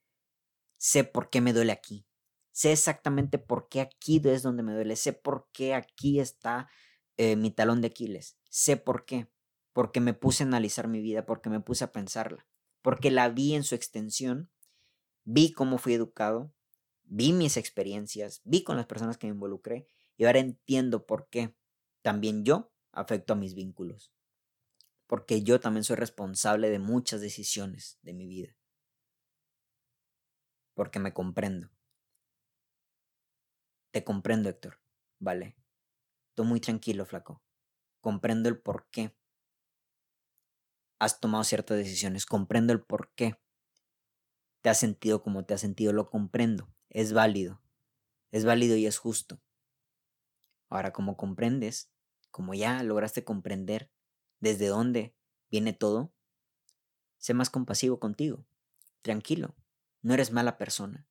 [0.78, 2.04] sé por qué me duele aquí.
[2.50, 4.96] Sé exactamente por qué aquí es donde me duele.
[4.96, 6.68] Sé por qué aquí está
[7.18, 8.38] eh, mi talón de Aquiles.
[8.48, 9.28] Sé por qué.
[9.74, 12.46] Porque me puse a analizar mi vida, porque me puse a pensarla.
[12.80, 14.50] Porque la vi en su extensión.
[15.24, 16.54] Vi cómo fui educado.
[17.04, 18.40] Vi mis experiencias.
[18.44, 19.86] Vi con las personas que me involucré.
[20.16, 21.54] Y ahora entiendo por qué
[22.00, 24.14] también yo afecto a mis vínculos.
[25.06, 28.56] Porque yo también soy responsable de muchas decisiones de mi vida.
[30.74, 31.70] Porque me comprendo
[33.90, 34.80] te comprendo, Héctor.
[35.18, 35.56] Vale.
[36.44, 37.42] Muy tranquilo, flaco.
[38.00, 39.16] Comprendo el por qué
[40.98, 42.26] has tomado ciertas decisiones.
[42.26, 43.40] Comprendo el por qué
[44.60, 45.92] te has sentido como te has sentido.
[45.92, 46.68] Lo comprendo.
[46.90, 47.62] Es válido.
[48.30, 49.40] Es válido y es justo.
[50.68, 51.90] Ahora, como comprendes,
[52.30, 53.90] como ya lograste comprender
[54.40, 55.16] desde dónde
[55.50, 56.12] viene todo,
[57.16, 58.44] sé más compasivo contigo.
[59.02, 59.56] Tranquilo.
[60.02, 61.08] No eres mala persona.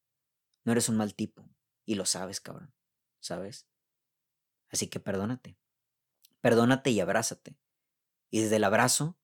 [0.63, 1.49] No eres un mal tipo.
[1.86, 2.73] Y lo sabes, cabrón.
[3.19, 3.67] ¿Sabes?
[4.70, 5.57] Así que perdónate.
[6.41, 7.57] Perdónate y abrázate.
[8.30, 9.18] Y desde el abrazo,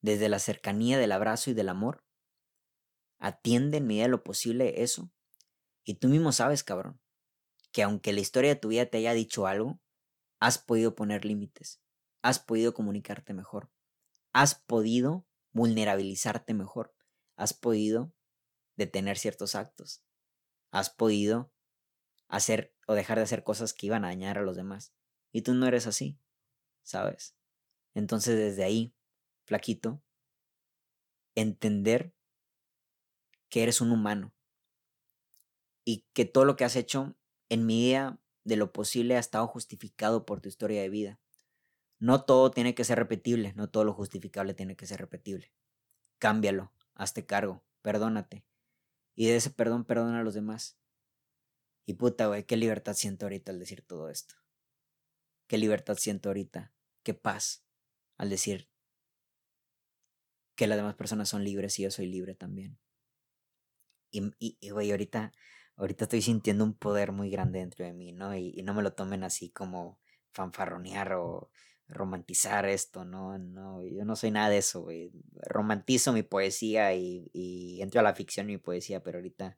[0.00, 2.04] desde la cercanía del abrazo y del amor,
[3.18, 5.10] atiende en medida de lo posible eso.
[5.84, 7.00] Y tú mismo sabes, cabrón,
[7.72, 9.80] que aunque la historia de tu vida te haya dicho algo,
[10.40, 11.80] has podido poner límites,
[12.22, 13.70] has podido comunicarte mejor,
[14.32, 16.94] has podido vulnerabilizarte mejor,
[17.36, 18.12] has podido
[18.76, 20.02] detener ciertos actos,
[20.70, 21.52] has podido
[22.28, 24.92] hacer o dejar de hacer cosas que iban a dañar a los demás.
[25.32, 26.18] Y tú no eres así,
[26.82, 27.36] ¿sabes?
[27.94, 28.94] Entonces desde ahí,
[29.44, 30.02] flaquito,
[31.34, 32.14] entender
[33.48, 34.32] que eres un humano
[35.84, 37.16] y que todo lo que has hecho
[37.48, 41.20] en mi día de lo posible ha estado justificado por tu historia de vida.
[41.98, 45.52] No todo tiene que ser repetible, no todo lo justificable tiene que ser repetible.
[46.18, 48.44] Cámbialo, hazte cargo, perdónate.
[49.14, 50.78] Y de ese perdón perdona a los demás.
[51.86, 54.34] Y puta, güey, qué libertad siento ahorita al decir todo esto.
[55.46, 56.74] Qué libertad siento ahorita,
[57.04, 57.64] qué paz
[58.18, 58.68] al decir
[60.56, 62.78] que las demás personas son libres y yo soy libre también.
[64.10, 65.32] Y, y, güey, ahorita,
[65.76, 68.34] ahorita estoy sintiendo un poder muy grande dentro de mí, ¿no?
[68.36, 70.00] Y, y no me lo tomen así como
[70.32, 71.50] fanfarronear o
[71.88, 73.38] romantizar esto, ¿no?
[73.38, 75.12] No, yo no soy nada de eso, güey.
[75.42, 79.56] Romantizo mi poesía y, y entro a la ficción mi poesía, pero ahorita,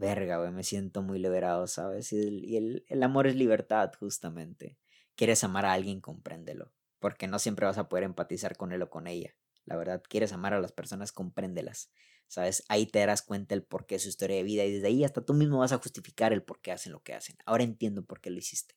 [0.00, 2.12] verga, güey, me siento muy liberado, ¿sabes?
[2.12, 4.78] Y, el, amor es libertad, justamente.
[5.14, 8.90] Quieres amar a alguien, compréndelo, porque no siempre vas a poder empatizar con él o
[8.90, 9.36] con ella.
[9.64, 11.92] La verdad, quieres amar a las personas, compréndelas.
[12.26, 12.64] ¿Sabes?
[12.68, 15.24] Ahí te darás cuenta el porqué de su historia de vida y desde ahí hasta
[15.24, 17.36] tú mismo vas a justificar el por qué hacen lo que hacen.
[17.44, 18.76] Ahora entiendo por qué lo hiciste.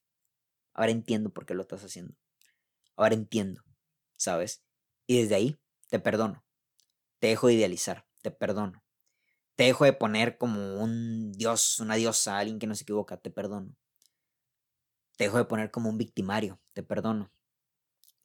[0.74, 2.16] Ahora entiendo por qué lo estás haciendo.
[2.96, 3.64] Ahora entiendo,
[4.18, 4.64] ¿sabes?
[5.06, 6.44] Y desde ahí te perdono.
[7.20, 8.83] Te dejo de idealizar, te perdono.
[9.56, 13.30] Te dejo de poner como un dios, una diosa, alguien que no se equivoca, te
[13.30, 13.76] perdono.
[15.18, 17.32] Te dejo de poner como un victimario, te perdono.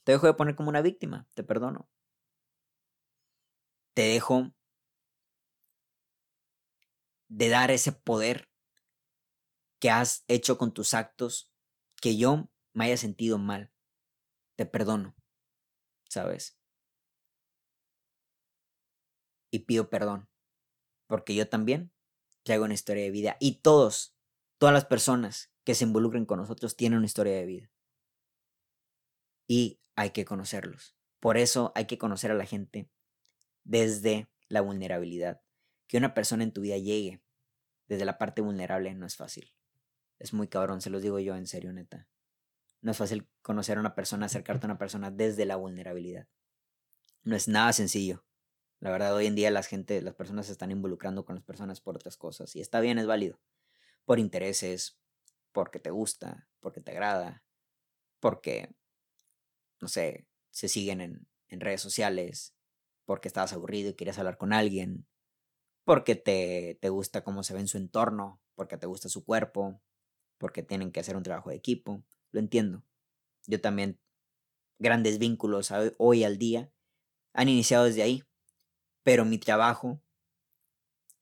[0.05, 1.89] Te dejo de poner como una víctima, te perdono.
[3.95, 4.53] Te dejo
[7.29, 8.49] de dar ese poder
[9.81, 11.53] que has hecho con tus actos
[12.01, 13.71] que yo me haya sentido mal
[14.59, 15.15] te perdono,
[16.09, 16.59] ¿sabes?
[19.53, 20.29] Y pido perdón,
[21.09, 21.91] porque yo también
[22.45, 24.15] traigo una historia de vida y todos,
[24.59, 27.73] todas las personas que se involucren con nosotros tienen una historia de vida.
[29.49, 30.97] Y hay que conocerlos.
[31.19, 32.89] Por eso hay que conocer a la gente
[33.65, 35.43] desde la vulnerabilidad.
[35.89, 37.23] Que una persona en tu vida llegue
[37.89, 39.53] desde la parte vulnerable no es fácil.
[40.19, 42.07] Es muy cabrón, se los digo yo en serio, neta.
[42.81, 46.29] No es fácil conocer a una persona, acercarte a una persona desde la vulnerabilidad.
[47.23, 48.25] No es nada sencillo.
[48.81, 51.81] La verdad, hoy en día la gente, las personas se están involucrando con las personas
[51.81, 52.55] por otras cosas.
[52.57, 53.41] Y está bien, es válido.
[54.05, 54.99] Por intereses,
[55.53, 57.45] porque te gusta, porque te agrada,
[58.21, 58.75] porque,
[59.81, 62.55] no sé, se siguen en, en redes sociales,
[63.05, 65.07] porque estabas aburrido y querías hablar con alguien,
[65.85, 69.81] porque te, te gusta cómo se ve en su entorno, porque te gusta su cuerpo,
[70.39, 72.85] porque tienen que hacer un trabajo de equipo lo entiendo.
[73.47, 73.99] Yo también,
[74.79, 76.71] grandes vínculos hoy al día
[77.33, 78.25] han iniciado desde ahí,
[79.09, 80.03] pero mi trabajo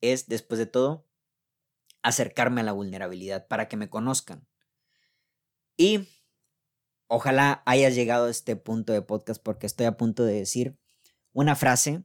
[0.01, 1.07] es, después de todo,
[2.03, 4.45] acercarme a la vulnerabilidad para que me conozcan.
[5.77, 6.05] Y
[7.07, 10.77] ojalá hayas llegado a este punto de podcast porque estoy a punto de decir
[11.31, 12.03] una frase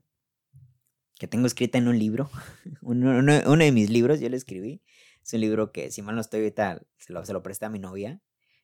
[1.15, 2.29] que tengo escrita en un libro,
[2.81, 4.81] uno, de mis libros, yo lo escribí.
[5.21, 7.69] Es un libro que, si mal no estoy ahorita, se lo, se lo presté a
[7.69, 8.21] mi novia.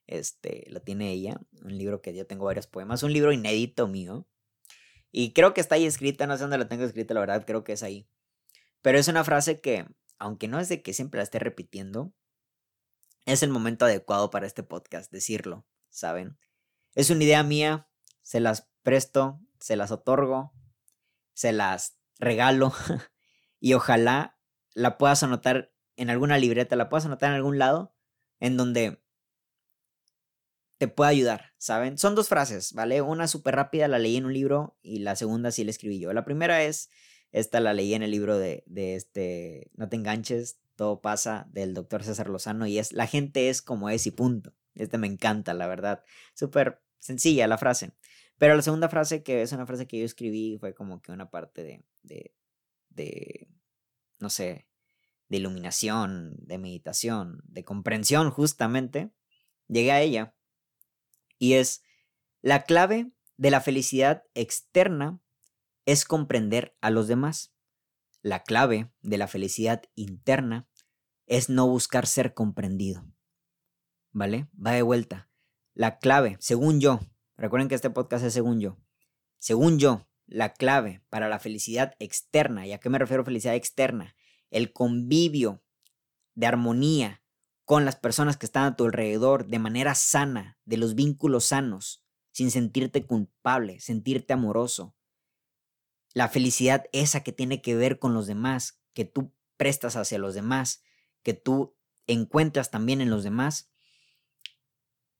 [0.07, 4.25] Este, lo tiene ella, un libro que yo tengo varios poemas, un libro inédito mío.
[5.11, 7.63] Y creo que está ahí escrita, no sé dónde la tengo escrita, la verdad, creo
[7.63, 8.07] que es ahí.
[8.81, 9.85] Pero es una frase que,
[10.17, 12.13] aunque no es de que siempre la esté repitiendo,
[13.25, 16.37] es el momento adecuado para este podcast, decirlo, ¿saben?
[16.95, 17.89] Es una idea mía,
[18.21, 20.53] se las presto, se las otorgo,
[21.33, 22.73] se las regalo
[23.59, 24.39] y ojalá
[24.73, 27.95] la puedas anotar en alguna libreta, la puedas anotar en algún lado
[28.39, 29.03] en donde
[30.79, 31.97] te puede ayudar, ¿saben?
[31.97, 33.01] Son dos frases, ¿vale?
[33.01, 36.13] Una súper rápida la leí en un libro y la segunda sí la escribí yo.
[36.13, 36.89] La primera es,
[37.31, 41.73] esta la leí en el libro de, de este, No te enganches, todo pasa, del
[41.73, 44.55] doctor César Lozano y es, la gente es como es y punto.
[44.73, 46.01] Este me encanta, la verdad.
[46.33, 47.91] Súper sencilla la frase.
[48.37, 51.29] Pero la segunda frase, que es una frase que yo escribí, fue como que una
[51.29, 52.33] parte de, de,
[52.87, 53.49] de
[54.19, 54.69] no sé,
[55.27, 59.11] de iluminación, de meditación, de comprensión justamente.
[59.67, 60.35] Llegué a ella
[61.39, 61.81] y es
[62.41, 65.19] la clave de la felicidad externa
[65.85, 67.53] es comprender a los demás.
[68.21, 70.69] La clave de la felicidad interna
[71.25, 73.05] es no buscar ser comprendido.
[74.11, 74.47] ¿Vale?
[74.53, 75.29] Va de vuelta.
[75.73, 76.99] La clave, según yo,
[77.37, 78.77] recuerden que este podcast es según yo,
[79.37, 84.15] según yo, la clave para la felicidad externa, ¿y a qué me refiero felicidad externa?
[84.51, 85.63] El convivio
[86.35, 87.23] de armonía
[87.69, 92.03] con las personas que están a tu alrededor de manera sana, de los vínculos sanos,
[92.31, 94.95] sin sentirte culpable, sentirte amoroso.
[96.15, 100.33] La felicidad esa que tiene que ver con los demás, que tú prestas hacia los
[100.33, 100.81] demás,
[101.21, 103.69] que tú encuentras también en los demás,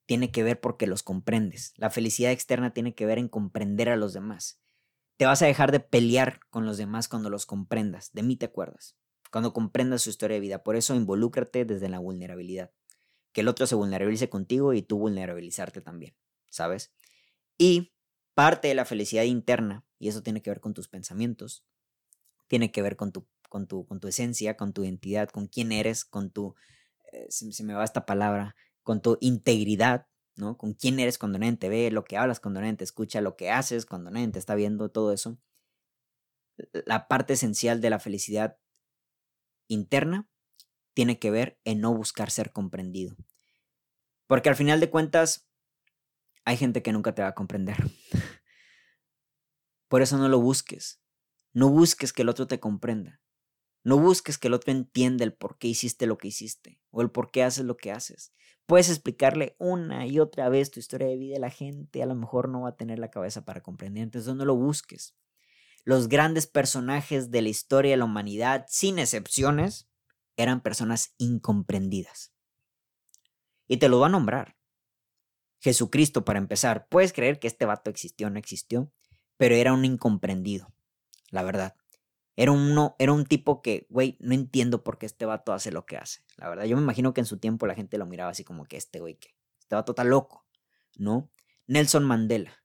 [0.08, 1.74] tiene que ver porque los comprendes.
[1.76, 4.60] La felicidad externa tiene que ver en comprender a los demás.
[5.18, 8.12] Te vas a dejar de pelear con los demás cuando los comprendas.
[8.12, 8.99] De mí te acuerdas.
[9.32, 10.64] Cuando comprendas su historia de vida.
[10.64, 12.72] Por eso involúcrate desde la vulnerabilidad.
[13.32, 16.16] Que el otro se vulnerabilice contigo y tú vulnerabilizarte también.
[16.50, 16.94] ¿Sabes?
[17.58, 17.94] Y
[18.34, 21.66] parte de la felicidad interna, y eso tiene que ver con tus pensamientos,
[22.48, 25.74] tiene que ver con tu, con tu, con tu esencia, con tu identidad, con quién
[25.74, 26.56] eres, con tu,
[27.12, 30.08] eh, se, me va esta palabra, con tu integridad,
[30.38, 30.58] ¿no?
[30.58, 33.36] Con quién eres cuando nadie te ve, lo que hablas cuando nadie te escucha, lo
[33.36, 35.38] que haces cuando nadie te está viendo, todo eso.
[36.86, 38.58] La parte esencial de la felicidad
[39.70, 40.28] interna
[40.94, 43.16] tiene que ver en no buscar ser comprendido.
[44.28, 45.50] Porque al final de cuentas,
[46.44, 47.78] hay gente que nunca te va a comprender.
[49.88, 51.02] Por eso no lo busques.
[51.54, 53.22] No busques que el otro te comprenda.
[53.84, 57.10] No busques que el otro entienda el por qué hiciste lo que hiciste o el
[57.10, 58.34] por qué haces lo que haces.
[58.66, 62.14] Puedes explicarle una y otra vez tu historia de vida y la gente a lo
[62.14, 64.04] mejor no va a tener la cabeza para comprender.
[64.04, 65.16] Entonces no lo busques.
[65.84, 69.90] Los grandes personajes de la historia de la humanidad, sin excepciones,
[70.38, 72.34] eran personas incomprendidas.
[73.68, 74.56] Y te lo voy a nombrar.
[75.60, 78.92] Jesucristo, para empezar, puedes creer que este vato existió o no existió,
[79.38, 80.74] pero era un incomprendido
[81.32, 81.76] la verdad.
[82.36, 82.54] Era,
[83.00, 86.22] era un tipo que, güey, no entiendo por qué este vato hace lo que hace.
[86.38, 88.66] La verdad, yo me imagino que en su tiempo la gente lo miraba así como
[88.66, 90.46] que este güey, que este vato está loco,
[90.98, 91.30] ¿no?
[91.68, 92.64] Nelson Mandela,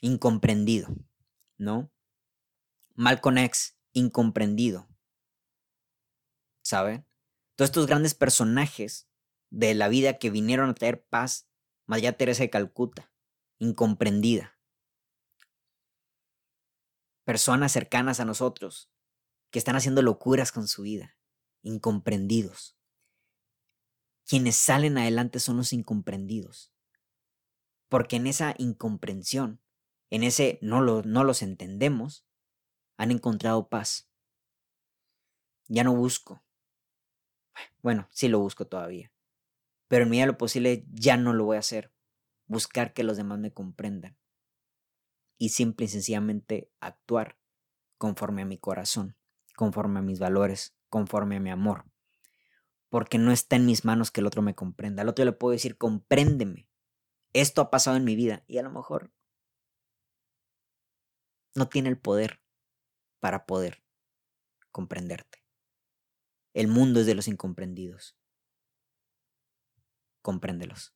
[0.00, 0.88] incomprendido,
[1.58, 1.90] ¿no?
[2.94, 4.88] Malcolm X, incomprendido,
[6.62, 7.06] ¿saben?
[7.56, 9.08] Todos estos grandes personajes
[9.50, 11.48] de la vida que vinieron a traer paz,
[11.86, 13.12] María Teresa de Calcuta,
[13.58, 14.56] incomprendida
[17.24, 18.90] personas cercanas a nosotros
[19.50, 21.16] que están haciendo locuras con su vida,
[21.62, 22.76] incomprendidos.
[24.26, 26.72] Quienes salen adelante son los incomprendidos.
[27.88, 29.60] Porque en esa incomprensión,
[30.10, 32.24] en ese no, lo, no los entendemos,
[32.96, 34.08] han encontrado paz.
[35.68, 36.42] Ya no busco.
[37.82, 39.12] Bueno, sí lo busco todavía.
[39.88, 41.92] Pero en medida de lo posible ya no lo voy a hacer.
[42.46, 44.16] Buscar que los demás me comprendan
[45.38, 47.36] y simple y sencillamente actuar
[47.98, 49.16] conforme a mi corazón,
[49.56, 51.84] conforme a mis valores, conforme a mi amor.
[52.88, 55.02] Porque no está en mis manos que el otro me comprenda.
[55.02, 56.68] Al otro le puedo decir, compréndeme.
[57.32, 59.12] Esto ha pasado en mi vida y a lo mejor
[61.54, 62.41] no tiene el poder
[63.22, 63.84] para poder
[64.72, 65.44] comprenderte.
[66.54, 68.16] El mundo es de los incomprendidos.
[70.22, 70.92] Compréndelos.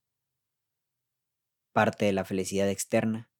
[1.71, 3.31] Parte de la felicidad externa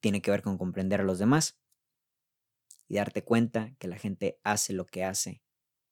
[0.00, 1.58] tiene que ver con comprender a los demás
[2.86, 5.42] y darte cuenta que la gente hace lo que hace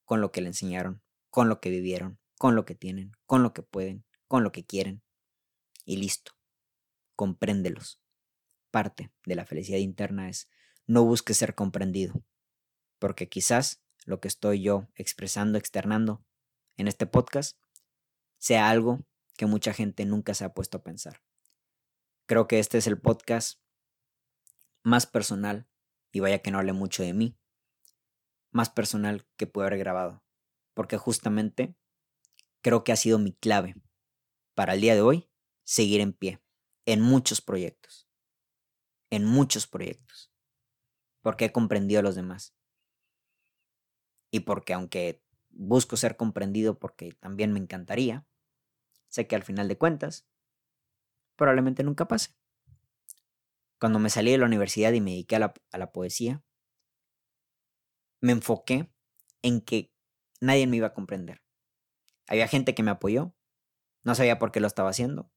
[0.03, 1.01] con lo que le enseñaron,
[1.31, 4.63] con lo que vivieron, con lo que tienen, con lo que pueden, con lo que
[4.63, 5.01] quieren.
[5.85, 6.33] Y listo.
[7.15, 7.99] Compréndelos.
[8.69, 10.51] Parte de la felicidad interna es
[10.87, 12.23] no busques ser comprendido,
[12.99, 16.23] porque quizás lo que estoy yo expresando, externando
[16.77, 17.57] en este podcast,
[18.37, 19.05] sea algo
[19.37, 21.21] que mucha gente nunca se ha puesto a pensar.
[22.27, 23.59] Creo que este es el podcast
[24.83, 25.67] más personal,
[26.11, 27.37] y vaya que no hable mucho de mí,
[28.51, 30.23] más personal que pude haber grabado,
[30.73, 31.75] porque justamente
[32.61, 33.75] creo que ha sido mi clave
[34.53, 35.29] para el día de hoy
[35.63, 36.41] seguir en pie
[36.85, 38.07] en muchos proyectos,
[39.09, 40.31] en muchos proyectos,
[41.25, 42.55] porque he comprendido a los demás.
[44.29, 48.27] Y porque aunque busco ser comprendido porque también me encantaría,
[49.09, 50.27] sé que al final de cuentas
[51.35, 52.35] probablemente nunca pase.
[53.79, 56.43] Cuando me salí de la universidad y me dediqué a la, poesía,
[58.21, 58.93] me enfoqué
[59.41, 59.91] en que
[60.41, 61.41] nadie me iba a comprender.
[62.27, 63.33] Había gente que me apoyó,
[64.03, 65.31] no sabía por qué lo estaba haciendo.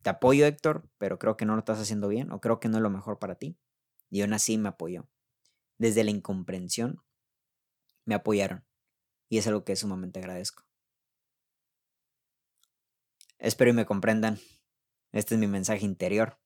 [0.00, 2.78] Te apoyo, Héctor, pero creo que no lo estás haciendo bien o creo que no
[2.78, 3.58] es lo mejor para ti.
[4.10, 5.08] Y aún así me apoyó.
[5.78, 7.02] Desde la incomprensión
[8.04, 8.66] me apoyaron.
[9.28, 10.64] Y es algo que sumamente agradezco.
[13.38, 14.38] Espero y me comprendan.
[15.12, 16.38] Este es mi mensaje interior.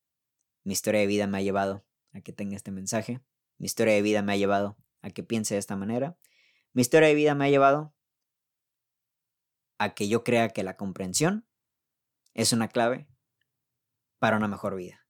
[0.63, 3.21] Mi historia de vida me ha llevado a que tenga este mensaje.
[3.59, 6.17] Mi historia de vida me ha llevado a que piense de esta manera.
[6.73, 7.95] Mi historia de vida me ha llevado
[9.79, 11.47] a que yo crea que la comprensión
[12.35, 13.09] es una clave
[14.19, 15.04] para una mejor vida.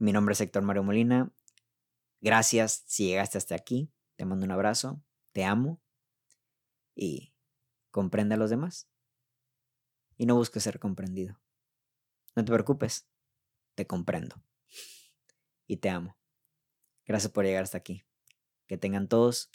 [0.00, 1.32] Mi nombre es Héctor Mario Molina.
[2.20, 3.92] Gracias si llegaste hasta aquí.
[4.14, 5.02] Te mando un abrazo.
[5.32, 5.80] Te amo.
[6.94, 7.34] Y
[7.90, 8.88] comprende a los demás.
[10.16, 11.40] Y no busques ser comprendido.
[12.36, 13.08] No te preocupes,
[13.74, 14.40] te comprendo.
[15.66, 16.16] Y te amo.
[17.04, 18.04] Gracias por llegar hasta aquí.
[18.68, 19.50] Que tengan todos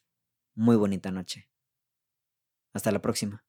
[0.55, 1.49] muy bonita noche.
[2.73, 3.45] Hasta la próxima.